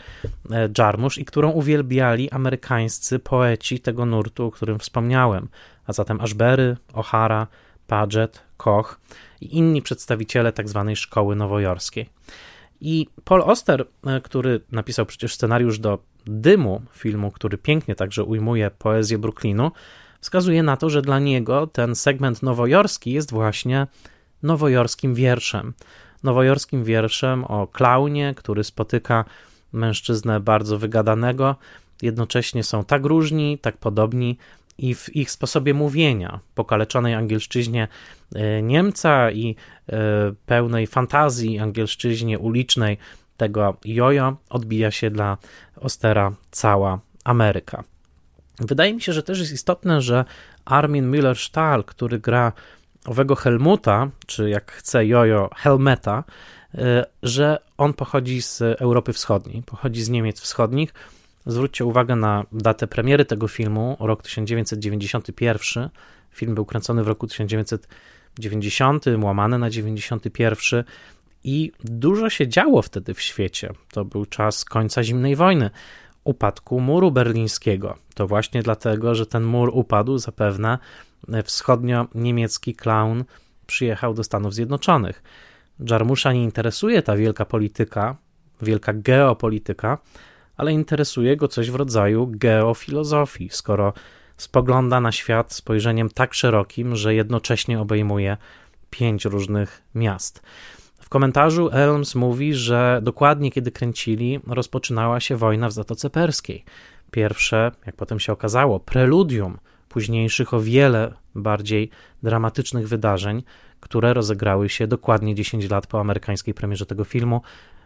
[0.52, 5.48] e, Jarmusz i którą uwielbiali amerykańscy poeci tego nurtu, o którym wspomniałem,
[5.88, 7.48] a zatem Ashbery, O'Hara,
[7.88, 9.00] Paget, Koch
[9.42, 10.84] i inni przedstawiciele tzw.
[10.88, 12.10] Tak szkoły nowojorskiej.
[12.82, 18.72] I Paul Oster, e, który napisał przecież scenariusz do Dymu, filmu, który pięknie także ujmuje
[18.72, 19.72] poezję Brooklynu,
[20.20, 23.88] wskazuje na to, że dla niego ten segment nowojorski jest właśnie
[24.44, 25.74] nowojorskim wierszem.
[26.24, 29.26] Nowojorskim wierszem o klaunie, który spotyka
[29.74, 31.56] mężczyznę bardzo wygadanego.
[32.02, 34.38] Jednocześnie są tak różni, tak podobni
[34.78, 37.88] i w ich sposobie mówienia, pokaleczonej angielszczyźnie
[38.36, 39.56] e, Niemca i
[39.90, 39.96] e,
[40.46, 42.98] pełnej fantazji angielszczyźnie ulicznej
[43.38, 45.38] tego jojo odbija się dla
[45.76, 47.84] Ostera cała Ameryka.
[48.60, 50.26] Wydaje mi się, że też jest istotne, że
[50.66, 52.52] Armin Müller-Stahl, który gra
[53.06, 56.24] owego Helmuta, czy jak chce jojo Helmeta,
[56.76, 60.94] e, że on pochodzi z Europy Wschodniej, pochodzi z Niemiec Wschodnich.
[61.46, 65.90] Zwróćcie uwagę na datę premiery tego filmu, rok 1991.
[66.32, 70.84] Film był kręcony w roku 1990, łamany na 91
[71.44, 73.74] i dużo się działo wtedy w świecie.
[73.92, 75.70] To był czas końca zimnej wojny,
[76.24, 77.98] upadku muru berlińskiego.
[78.16, 80.78] To właśnie dlatego, że ten mur upadł, zapewne
[81.44, 83.24] wschodnio-niemiecki klaun
[83.66, 85.24] przyjechał do Stanów Zjednoczonych.
[85.90, 88.16] Jarmusza nie interesuje ta wielka polityka,
[88.62, 89.98] wielka geopolityka,
[90.58, 93.94] ale interesuje go coś w rodzaju geofilozofii, skoro
[94.38, 98.38] spogląda na świat spojrzeniem tak szerokim, że jednocześnie obejmuje
[98.90, 100.42] pięć różnych miast.
[101.00, 106.64] W komentarzu Elms mówi, że dokładnie kiedy kręcili, rozpoczynała się wojna w Zatoce Perskiej.
[107.12, 109.58] Pierwsze, jak potem się okazało, preludium
[109.94, 111.90] późniejszych o wiele bardziej
[112.24, 113.44] dramatycznych wydarzeń,
[113.80, 117.42] które rozegrały się dokładnie 10 lat po amerykańskiej premierze tego filmu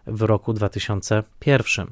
[0.07, 1.87] w roku 2001.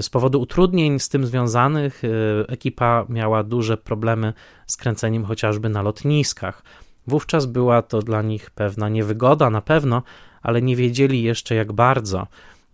[0.00, 2.08] Z powodu utrudnień z tym związanych, e,
[2.48, 4.32] ekipa miała duże problemy
[4.66, 6.62] z kręceniem chociażby na lotniskach.
[7.06, 10.02] Wówczas była to dla nich pewna niewygoda, na pewno,
[10.42, 12.26] ale nie wiedzieli jeszcze, jak bardzo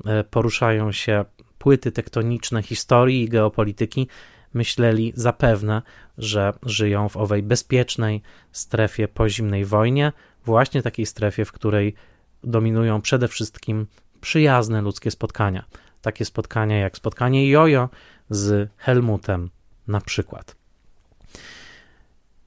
[0.05, 1.25] e, poruszają się
[1.59, 4.09] płyty tektoniczne historii i geopolityki.
[4.55, 5.83] Myśleli zapewne,
[6.19, 10.13] że żyją w owej bezpiecznej strefie po zimnej wojnie,
[10.45, 11.95] właśnie takiej strefie, w której
[12.45, 13.87] dominują przede wszystkim
[14.21, 15.65] przyjazne ludzkie spotkania.
[16.03, 17.89] Takie spotkania jak spotkanie Jojo
[18.31, 19.51] z Helmutem
[19.89, 20.58] na przykład.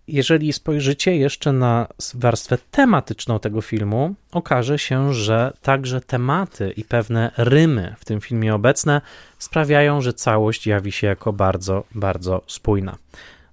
[0.07, 7.31] Jeżeli spojrzycie jeszcze na warstwę tematyczną tego filmu, okaże się, że także tematy i pewne
[7.37, 9.01] rymy w tym filmie obecne
[9.39, 12.97] sprawiają, że całość jawi się jako bardzo, bardzo spójna.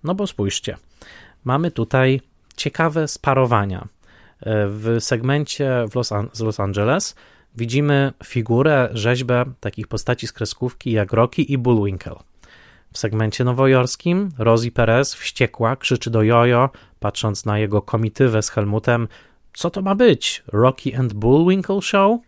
[0.05, 0.77] No bo spójrzcie,
[1.45, 2.21] mamy tutaj
[2.57, 3.89] ciekawe sparowania.
[4.67, 7.15] W segmencie w Los, z Los Angeles
[7.57, 12.28] widzimy figurę, rzeźbę takich postaci z kreskówki jak Rocky i Bullwinkle.
[12.93, 16.71] W segmencie nowojorskim Rosie Perez wściekła krzyczy do Jojo,
[17.01, 19.09] patrząc na jego komitywę z Helmutem,
[19.53, 20.43] co to ma być?
[20.47, 22.21] Rocky and Bullwinkle Show?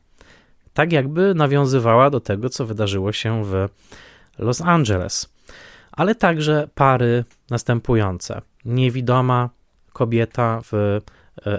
[0.74, 3.68] Tak jakby nawiązywała do tego, co wydarzyło się w
[4.38, 5.32] Los Angeles.
[5.92, 8.42] Ale także pary następujące.
[8.64, 9.50] Niewidoma
[9.92, 11.00] kobieta w e,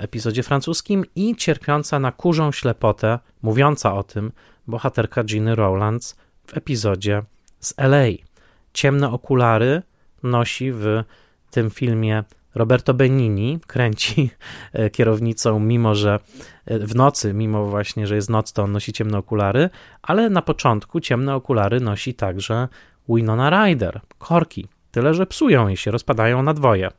[0.01, 4.31] epizodzie francuskim i cierpiąca na kurzą ślepotę, mówiąca o tym
[4.67, 7.23] bohaterka Ginny Rowlands w epizodzie
[7.59, 8.30] z LA
[8.73, 9.81] ciemne okulary
[10.23, 11.03] nosi w
[11.51, 12.23] tym filmie
[12.55, 14.29] Roberto Benini, kręci
[14.73, 16.19] e, kierownicą, mimo że
[16.65, 19.69] e, w nocy, mimo właśnie, że jest noc, to on nosi ciemne okulary,
[20.01, 22.67] ale na początku ciemne okulary nosi także
[23.09, 26.89] Winona Ryder, korki, tyle że psują i się rozpadają na dwoje.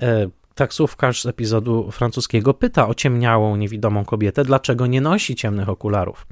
[0.00, 6.26] E, taksówkarz z epizodu francuskiego pyta ociemniałą, niewidomą kobietę, dlaczego nie nosi ciemnych okularów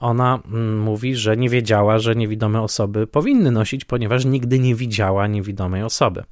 [0.00, 5.26] ona mm, mówi, że nie wiedziała, że niewidome osoby powinny nosić, ponieważ nigdy nie widziała
[5.26, 6.24] niewidomej osoby.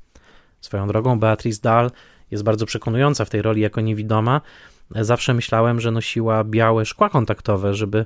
[0.61, 1.90] Swoją drogą Beatrice Dahl
[2.31, 4.40] jest bardzo przekonująca w tej roli jako niewidoma.
[5.00, 8.05] Zawsze myślałem, że nosiła białe szkła kontaktowe, żeby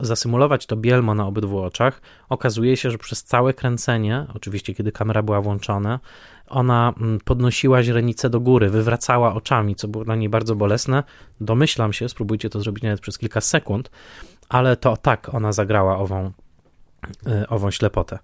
[0.00, 2.00] zasymulować to bielmo na obydwu oczach.
[2.28, 6.00] Okazuje się, że przez całe kręcenie, oczywiście kiedy kamera była włączona,
[6.48, 11.02] ona mm, podnosiła źrenicę do góry, wywracała oczami, co było dla niej bardzo bolesne.
[11.40, 13.90] Domyślam się, spróbujcie to zrobić nawet przez kilka sekund,
[14.48, 16.32] ale to tak ona zagrała ową
[17.48, 18.18] ową ślepotę.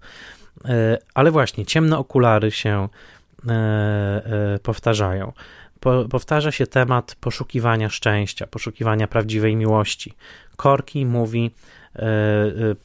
[1.13, 2.89] Ale właśnie, ciemne okulary się
[4.63, 5.33] powtarzają.
[6.09, 10.13] Powtarza się temat poszukiwania szczęścia, poszukiwania prawdziwej miłości.
[10.55, 11.51] Korki mówi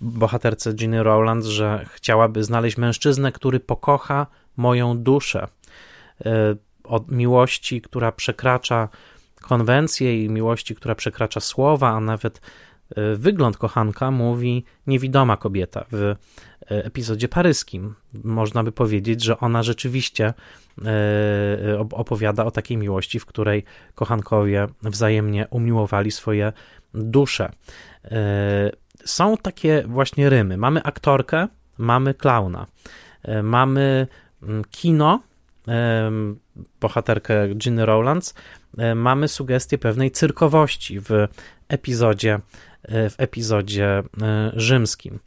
[0.01, 5.49] bohaterce Ginny Rowlands, że chciałaby znaleźć mężczyznę, który pokocha moją duszę.
[6.85, 8.89] Od miłości, która przekracza
[9.41, 12.41] konwencję i miłości, która przekracza słowa, a nawet
[13.17, 15.85] wygląd kochanka, mówi niewidoma kobieta.
[15.93, 16.17] W e,
[16.69, 23.65] epizodzie paryskim można by powiedzieć, że ona rzeczywiście e, opowiada o takiej miłości, w której
[23.95, 26.53] kochankowie wzajemnie umiłowali swoje
[26.95, 27.53] dusze.
[29.05, 30.57] Są takie właśnie rymy.
[30.57, 31.49] Mamy aktorkę,
[31.79, 32.67] mamy klauna,
[33.43, 34.07] mamy
[34.43, 35.21] mm, kino,
[36.81, 38.35] bohaterkę Ginny Rowlands,
[38.79, 41.11] e, mamy sugestię pewnej cyrkowości w
[41.69, 42.41] epizodzie, e,
[42.89, 45.19] w epizodzie e, rzymskim.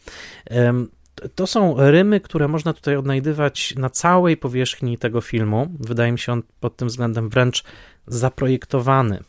[1.36, 5.68] To są rymy, które można tutaj odnajdywać na całej powierzchni tego filmu.
[5.80, 7.64] Wydaje mi się on pod tym względem wręcz
[8.08, 9.24] zaprojektowany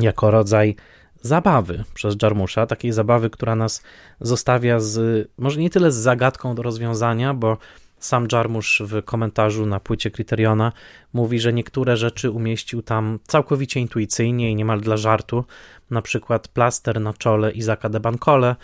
[0.00, 0.76] jako rodzaj
[1.22, 3.82] zabawy przez Jarmusza, takiej zabawy, która nas
[4.20, 7.58] zostawia z, może nie tyle z zagadką do rozwiązania, bo
[7.98, 10.72] sam Jarmusz w komentarzu na płycie Criteriona
[11.12, 15.44] mówi, że niektóre rzeczy umieścił tam całkowicie intuicyjnie i niemal dla żartu,
[15.90, 18.56] na przykład plaster na czole Izaka de Bancole,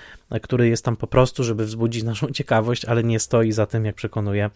[0.43, 3.95] który jest tam po prostu, żeby wzbudzić naszą ciekawość, ale nie stoi za tym, jak
[3.95, 4.51] przekonuje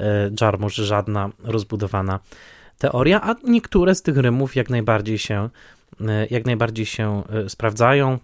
[0.00, 2.20] e, Jarmusz, żadna rozbudowana
[2.78, 5.48] teoria, a niektóre z tych rymów jak najbardziej się,
[6.00, 8.18] e, jak najbardziej się e, sprawdzają.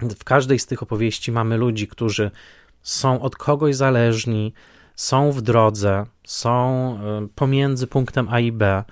[0.00, 2.30] W każdej z tych opowieści mamy ludzi, którzy
[2.82, 4.52] są od kogoś zależni,
[4.96, 6.98] są w drodze, są
[7.34, 8.84] pomiędzy punktem A i B.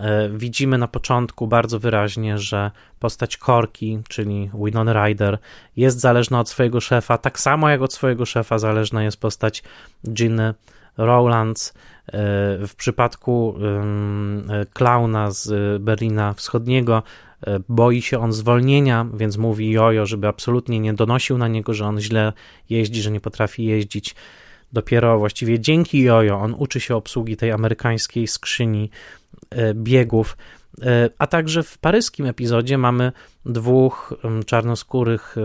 [0.00, 5.38] E, widzimy na początku bardzo wyraźnie, że postać Korki, czyli Winona Ryder,
[5.76, 9.62] jest zależna od swojego szefa, tak samo jak od swojego szefa zależna jest postać
[10.08, 10.54] Ginny
[10.96, 11.68] Rowlands.
[11.68, 12.12] E,
[12.66, 13.54] w przypadku
[14.72, 17.02] klauna z Berlina Wschodniego
[17.68, 22.00] boi się on zwolnienia, więc mówi Jojo, żeby absolutnie nie donosił na niego, że on
[22.00, 22.32] źle
[22.70, 24.14] jeździ, że nie potrafi jeździć.
[24.72, 29.17] Dopiero właściwie dzięki Jojo on uczy się obsługi tej amerykańskiej skrzyni e,
[29.74, 30.36] biegów.
[30.82, 33.12] E, a także w paryskim epizodzie mamy
[33.46, 34.14] dwóch
[34.46, 35.36] czarnoskórych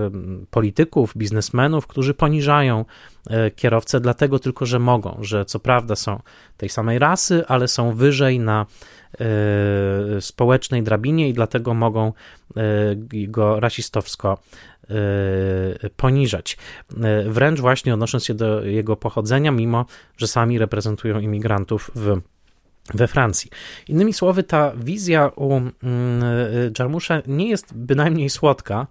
[0.49, 2.85] polityków, biznesmenów, którzy poniżają
[3.29, 6.19] e, kierowcę dlatego tylko, że mogą, że co prawda są
[6.57, 8.65] tej samej rasy, ale są wyżej na
[10.19, 12.13] społecznej drabinie i dlatego mogą
[13.27, 14.37] go rasistowsko
[15.97, 16.57] poniżać.
[17.25, 19.85] Wręcz właśnie odnosząc się do jego pochodzenia, mimo
[20.17, 22.21] że sami reprezentują imigrantów w
[22.93, 23.51] we Francji.
[23.87, 25.73] Innymi słowy, ta wizja u mm,
[26.23, 28.87] y, Jarmusza nie jest bynajmniej słodka.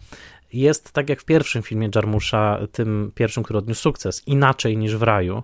[0.52, 5.02] Jest tak jak w pierwszym filmie Jarmusza, tym pierwszym, który odniósł sukces, inaczej niż w
[5.02, 5.42] raju.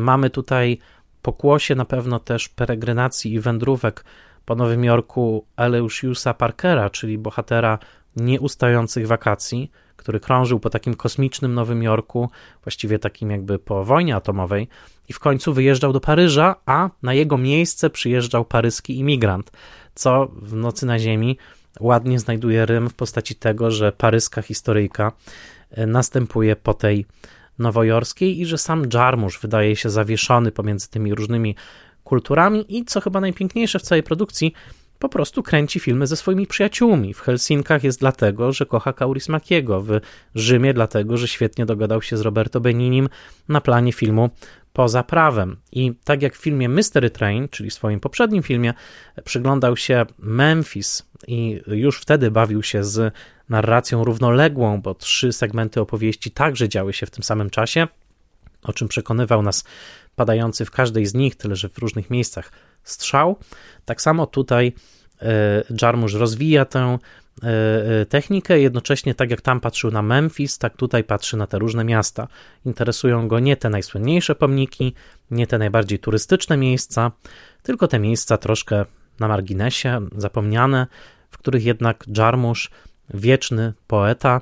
[0.00, 0.78] Mamy tutaj
[1.22, 4.04] pokłosie na pewno też peregrinacji i wędrówek
[4.44, 7.78] po Nowym Jorku Eleusiusa Parkera, czyli bohatera
[8.16, 9.70] nieustających wakacji,
[10.04, 12.30] który krążył po takim kosmicznym Nowym Jorku,
[12.64, 14.68] właściwie takim jakby po wojnie atomowej,
[15.08, 19.50] i w końcu wyjeżdżał do Paryża, a na jego miejsce przyjeżdżał paryski imigrant,
[19.94, 21.38] co w Nocy na Ziemi
[21.80, 25.12] ładnie znajduje rym w postaci tego, że paryska historyjka
[25.70, 27.06] e, następuje po tej
[27.58, 31.56] nowojorskiej i że sam Jarmusz wydaje się zawieszony pomiędzy tymi różnymi
[32.04, 34.52] kulturami i co chyba najpiękniejsze w całej produkcji,
[35.04, 37.14] po prostu kręci filmy ze swoimi przyjaciółmi.
[37.14, 40.00] W Helsinkach jest dlatego, że kocha Kaurismakiego, w
[40.34, 43.08] Rzymie dlatego, że świetnie dogadał się z Roberto Beninim
[43.48, 44.30] na planie filmu
[44.72, 45.56] Poza prawem.
[45.72, 48.74] I tak jak w filmie Mystery Train, czyli swoim poprzednim filmie,
[49.24, 53.14] przyglądał się Memphis i już wtedy bawił się z
[53.48, 57.86] narracją równoległą, bo trzy segmenty opowieści także działy się w tym samym czasie,
[58.62, 59.64] o czym przekonywał nas
[60.16, 62.52] padający w każdej z nich, tyle że w różnych miejscach
[62.84, 63.36] strzał.
[63.84, 64.72] Tak samo tutaj
[65.22, 66.98] e, Jarmusz rozwija tę
[67.42, 67.48] e,
[68.00, 71.84] e, technikę, jednocześnie tak jak tam patrzył na Memphis, tak tutaj patrzy na te różne
[71.84, 72.28] miasta.
[72.64, 74.94] Interesują go nie te najsłynniejsze pomniki,
[75.30, 77.12] nie te najbardziej turystyczne miejsca,
[77.62, 78.84] tylko te miejsca troszkę
[79.20, 80.86] na marginesie, zapomniane,
[81.30, 82.70] w których jednak Jarmusz,
[83.14, 84.40] wieczny poeta,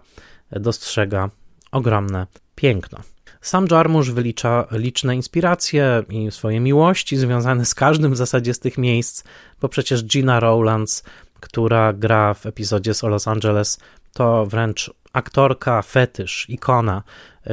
[0.50, 1.30] dostrzega
[1.72, 2.98] ogromne piękno.
[3.42, 8.78] Sam Jarmusz wylicza liczne inspiracje i swoje miłości związane z każdym w zasadzie z tych
[8.78, 9.24] miejsc,
[9.60, 11.04] bo przecież Gina Rowlands,
[11.40, 13.78] która gra w epizodzie z Los Angeles,
[14.12, 17.02] to wręcz aktorka, fetysz, ikona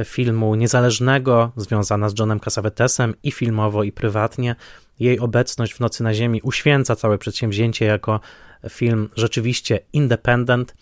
[0.04, 4.56] filmu niezależnego, związana z Johnem Cassavetesem i filmowo, i prywatnie.
[5.00, 8.20] Jej obecność w Nocy na Ziemi uświęca całe przedsięwzięcie jako
[8.68, 10.74] film rzeczywiście independent.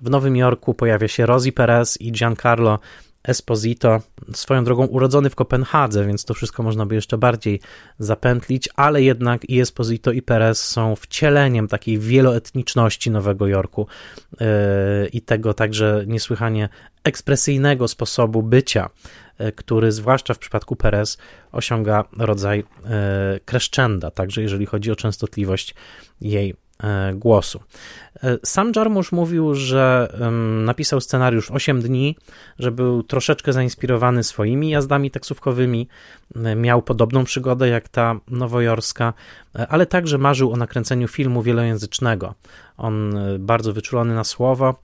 [0.00, 2.78] W Nowym Jorku pojawia się Rosie Perez i Giancarlo
[3.24, 4.00] Esposito,
[4.34, 7.60] swoją drogą urodzony w Kopenhadze, więc to wszystko można by jeszcze bardziej
[7.98, 13.86] zapętlić, ale jednak i Esposito i Perez są wcieleniem takiej wieloetniczności Nowego Jorku
[14.32, 14.46] yy,
[15.12, 16.68] i tego także niesłychanie
[17.04, 18.90] ekspresyjnego sposobu bycia,
[19.38, 21.18] yy, który zwłaszcza w przypadku Perez
[21.52, 25.74] osiąga rodzaj yy, crescenda, także jeżeli chodzi o częstotliwość
[26.20, 26.54] jej
[27.14, 27.60] głosu.
[28.22, 30.12] E, sam Jarmusz mówił, że
[30.64, 32.16] napisał scenariusz 8 dni,
[32.58, 35.88] że był troszeczkę zainspirowany swoimi jazdami taksówkowymi,
[36.36, 39.12] e, miał podobną przygodę jak ta nowojorska,
[39.68, 42.34] ale także marzył o nakręceniu filmu wielojęzycznego.
[42.76, 44.74] On bardzo wyczulony na słowo,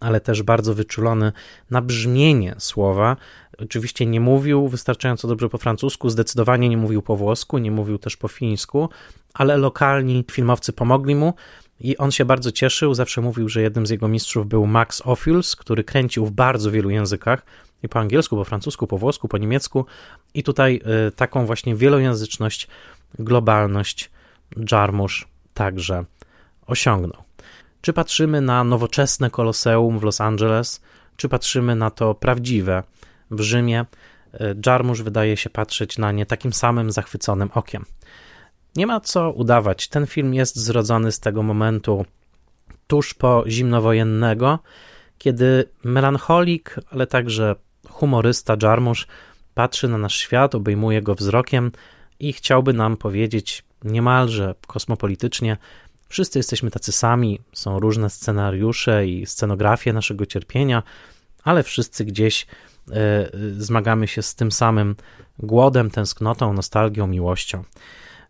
[0.00, 1.32] ale też bardzo wyczulony
[1.70, 3.16] na brzmienie słowa.
[3.58, 8.16] Oczywiście nie mówił wystarczająco dobrze po francusku, zdecydowanie nie mówił po włosku, nie mówił też
[8.16, 8.88] po fińsku,
[9.34, 11.34] ale lokalni filmowcy pomogli mu.
[11.80, 15.56] I on się bardzo cieszył, zawsze mówił, że jednym z jego mistrzów był Max Ophuls,
[15.56, 17.42] który kręcił w bardzo wielu językach,
[17.82, 19.86] i po angielsku, po francusku, po włosku, po niemiecku.
[20.34, 22.68] I tutaj y, taką właśnie wielojęzyczność,
[23.18, 24.10] globalność
[24.72, 26.04] Jarmusz także
[26.66, 27.22] osiągnął.
[27.80, 30.82] Czy patrzymy na nowoczesne koloseum w Los Angeles,
[31.16, 32.82] czy patrzymy na to prawdziwe
[33.30, 33.84] w Rzymie,
[34.34, 37.84] y, Jarmusz wydaje się patrzeć na nie takim samym zachwyconym okiem.
[38.76, 39.88] Nie ma co udawać.
[39.88, 42.04] Ten film jest zrodzony z tego momentu
[42.86, 44.58] tuż po zimnowojennego,
[45.18, 47.54] kiedy melancholik, ale także
[47.88, 49.06] humorysta Jarmusz
[49.54, 51.72] patrzy na nasz świat, obejmuje go wzrokiem
[52.20, 55.56] i chciałby nam powiedzieć niemalże kosmopolitycznie:
[56.08, 60.82] Wszyscy jesteśmy tacy sami, są różne scenariusze i scenografie naszego cierpienia,
[61.44, 62.46] ale wszyscy gdzieś
[63.58, 64.96] zmagamy się z tym samym
[65.38, 67.64] głodem, tęsknotą, nostalgią, miłością.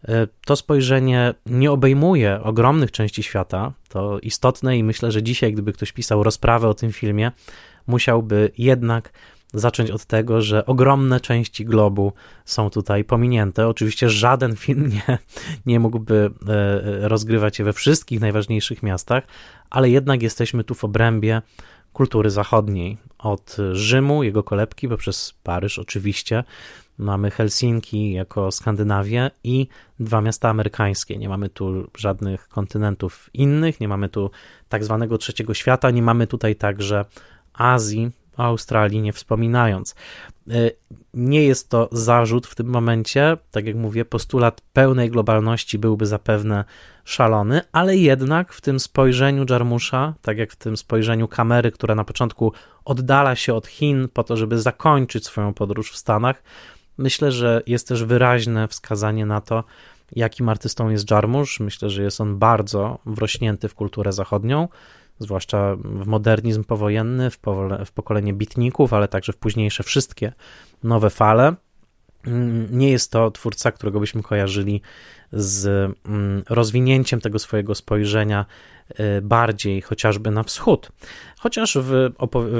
[0.09, 3.73] E, to spojrzenie nie obejmuje ogromnych części świata.
[3.89, 7.33] To istotne i myślę, że dzisiaj, gdyby ktoś pisał rozprawę o tym filmie,
[7.87, 9.13] musiałby jednak
[9.55, 12.13] zacząć od tego, że ogromne części globu
[12.45, 13.69] są tutaj pominięte.
[13.69, 15.19] Oczywiście żaden film nie,
[15.67, 19.25] nie mógłby e, rozgrywać się we wszystkich najważniejszych miastach,
[19.71, 21.43] ale jednak jesteśmy tu w obrębie
[21.97, 22.97] kultury zachodniej.
[23.19, 26.45] Od Rzymu, jego kolebki, poprzez Paryż oczywiście,
[26.99, 29.67] Mamy Helsinki jako Skandynawię i
[30.01, 31.19] dwa miasta amerykańskie.
[31.19, 34.31] Nie mamy tu żadnych kontynentów innych, nie mamy tu
[34.69, 37.05] tak zwanego trzeciego świata, nie mamy tutaj także
[37.53, 39.95] Azji, o Australii nie wspominając.
[40.51, 40.71] E,
[41.15, 46.65] nie jest to zarzut w tym momencie, tak jak mówię, postulat pełnej globalności byłby zapewne
[47.05, 52.05] szalony, ale jednak w tym spojrzeniu Jarmusza, tak jak w tym spojrzeniu kamery, która na
[52.05, 52.53] początku
[52.85, 56.43] oddala się od Chin po to, żeby zakończyć swoją podróż w Stanach,
[56.99, 59.65] Myślę, że jest też wyraźne wskazanie na to,
[60.13, 61.61] jakim artystą jest Jarmusz.
[61.61, 64.69] Myślę, że jest on bardzo wrośnięty w kulturę zachodnią,
[65.19, 67.39] zwłaszcza w modernizm powojenny, w,
[67.87, 70.33] w pokolenie bitników, ale także w późniejsze wszystkie
[70.83, 71.55] nowe fale.
[72.71, 74.81] Nie jest to twórca, którego byśmy kojarzyli
[75.33, 75.67] z
[76.07, 78.47] mm, rozwinięciem tego swojego spojrzenia
[78.91, 80.93] y, bardziej chociażby na wschód.
[81.39, 82.11] Chociaż w,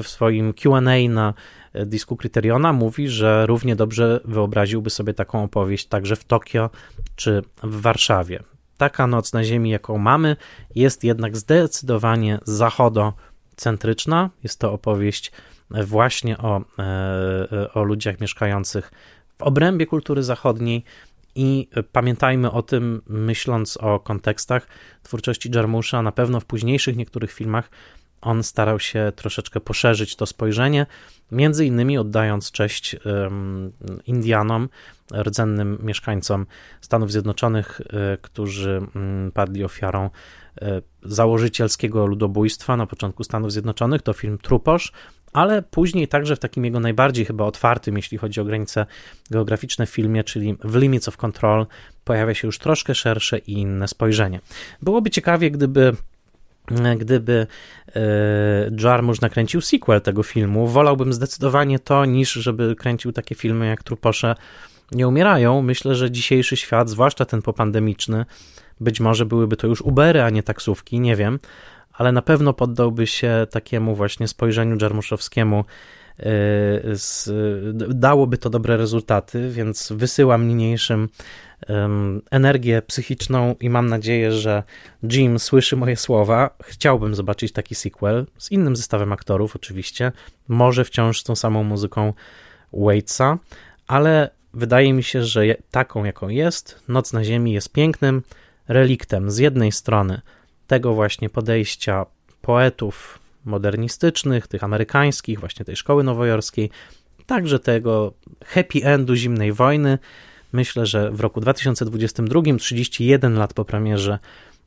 [0.03, 1.35] w swoim QA na
[1.75, 6.71] dysku Kryteriona mówi, że równie dobrze wyobraziłby sobie taką opowieść także w Tokio
[7.17, 8.43] czy w Warszawie.
[8.79, 10.37] Taka noc na Ziemi, jaką mamy,
[10.75, 14.31] jest jednak zdecydowanie zachodocentryczna.
[14.43, 15.33] Jest to opowieść
[15.71, 18.93] właśnie o, e, o ludziach mieszkających
[19.39, 20.85] w obrębie kultury zachodniej.
[21.35, 24.67] I pamiętajmy o tym, myśląc o kontekstach
[25.03, 27.71] twórczości Jarmusza, na pewno w późniejszych niektórych filmach
[28.21, 30.87] on starał się troszeczkę poszerzyć to spojrzenie,
[31.33, 32.97] między innymi oddając cześć
[34.07, 34.69] Indianom,
[35.13, 36.47] rdzennym mieszkańcom
[36.81, 40.11] Stanów Zjednoczonych, e, którzy mm, padli ofiarą
[40.61, 44.03] e, założycielskiego ludobójstwa na początku Stanów Zjednoczonych.
[44.03, 44.93] To film Truposz,
[45.33, 48.87] ale później także w takim jego najbardziej chyba otwartym, jeśli chodzi o granice
[49.31, 51.67] geograficzne filmie, czyli w Limits of Control,
[52.05, 54.41] pojawia się już troszkę szersze i inne spojrzenie.
[54.83, 55.97] Byłoby ciekawie, gdyby
[56.99, 57.47] gdyby
[57.97, 58.01] e,
[58.85, 64.35] Jarmusch nakręcił sequel tego filmu, wolałbym zdecydowanie to, niż żeby kręcił takie filmy jak Truposze
[64.93, 65.63] nie umierają.
[65.63, 68.25] Myślę, że dzisiejszy świat, zwłaszcza ten popandemiczny,
[68.81, 71.39] być może byłyby to już Ubery, a nie taksówki, nie wiem,
[71.93, 75.65] ale na pewno poddałby się takiemu właśnie spojrzeniu jarmuszowskiemu
[76.19, 76.25] e,
[77.89, 81.09] dałoby to dobre rezultaty, więc wysyłam niniejszym
[82.31, 84.63] energię psychiczną i mam nadzieję, że
[85.03, 86.51] Jim słyszy moje słowa.
[86.63, 90.13] Chciałbym zobaczyć taki sequel z innym zestawem aktorów, oczywiście,
[90.49, 92.13] może wciąż z tą samą muzyką
[92.73, 93.39] Waitsa,
[93.87, 98.23] ale wydaje mi się, że taką, jaką jest, Noc na Ziemi jest pięknym
[98.69, 100.21] reliktem z jednej strony
[100.67, 102.07] tego właśnie podejścia
[102.43, 106.71] poetów modernistycznych, tych amerykańskich, właśnie tej szkoły nowojorskiej,
[107.27, 108.13] także tego
[108.45, 109.99] happy endu zimnej wojny.
[110.53, 114.19] Myślę, że w roku 2022, 31 lat po premierze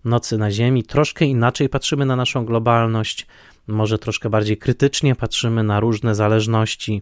[0.05, 3.27] Nocy na Ziemi, troszkę inaczej patrzymy na naszą globalność,
[3.67, 7.01] może troszkę bardziej krytycznie patrzymy na różne zależności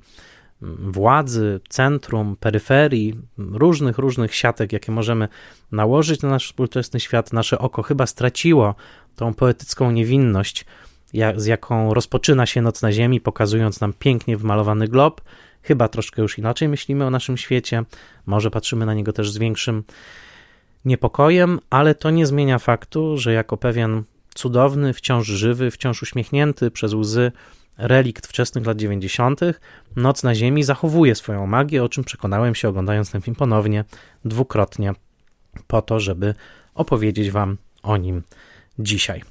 [0.62, 5.28] władzy, centrum, peryferii, różnych, różnych siatek, jakie możemy
[5.72, 7.34] nałożyć na nasz współczesny świat.
[7.34, 8.76] Nasze oko chyba straciło
[9.16, 10.66] tą poetycką niewinność,
[11.36, 15.22] z jaką rozpoczyna się Noc na Ziemi, pokazując nam pięknie wymalowany glob.
[15.62, 17.84] Chyba troszkę już inaczej myślimy o naszym świecie,
[18.26, 19.84] może patrzymy na niego też z większym
[20.86, 24.04] niepokojem, ale to nie zmienia faktu, że jako pewien
[24.36, 27.32] cudowny, wciąż żywy, wciąż uśmiechnięty przez łzy
[27.78, 29.40] relikt wczesnych lat 90.,
[29.96, 33.86] Noc na Ziemi zachowuje swoją magię, o czym przekonałem się oglądając ten film ponownie,
[34.26, 34.94] dwukrotnie,
[35.68, 36.36] po to, żeby
[36.76, 38.24] opowiedzieć Wam o nim
[38.80, 39.24] dzisiaj.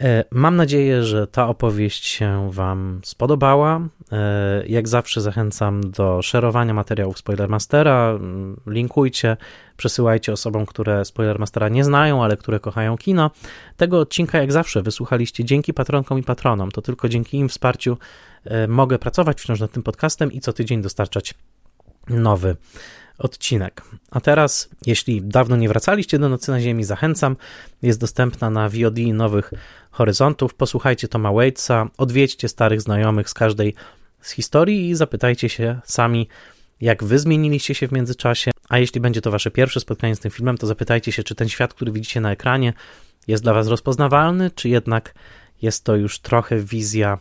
[0.00, 3.80] E, mam nadzieję, że ta opowieść się Wam spodobała.
[4.12, 8.10] E, jak zawsze zachęcam do szerowania materiałów Spoilermastera.
[8.10, 9.36] Mm, linkujcie,
[9.76, 13.30] przesyłajcie osobom, które Spoilermastera nie znają, ale które kochają kino.
[13.76, 16.70] Tego odcinka, jak zawsze, wysłuchaliście dzięki patronkom i patronom.
[16.70, 17.98] To tylko dzięki im wsparciu
[18.44, 21.34] e, mogę pracować wciąż nad tym podcastem i co tydzień dostarczać
[22.08, 22.56] nowy
[23.18, 23.82] odcinek.
[24.10, 27.36] A teraz, jeśli dawno nie wracaliście do Nocy na Ziemi, zachęcam.
[27.82, 29.50] Jest dostępna na VOD Nowych
[29.90, 30.54] Horyzontów.
[30.54, 33.74] Posłuchajcie Toma Waitsa, odwiedźcie starych znajomych z każdej
[34.20, 36.28] z historii i zapytajcie się sami,
[36.80, 38.50] jak wy zmieniliście się w międzyczasie.
[38.68, 41.48] A jeśli będzie to wasze pierwsze spotkanie z tym filmem, to zapytajcie się, czy ten
[41.48, 42.72] świat, który widzicie na ekranie,
[43.28, 45.14] jest dla was rozpoznawalny, czy jednak
[45.62, 47.18] jest to już trochę wizja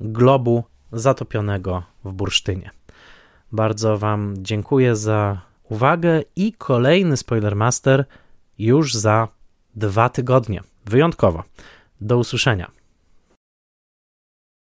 [0.00, 2.70] globu zatopionego w bursztynie.
[3.54, 5.40] Bardzo Wam dziękuję za
[5.70, 8.04] uwagę i kolejny Spoilermaster
[8.58, 9.28] już za
[9.74, 10.60] dwa tygodnie.
[10.84, 11.42] Wyjątkowo.
[12.00, 12.70] Do usłyszenia.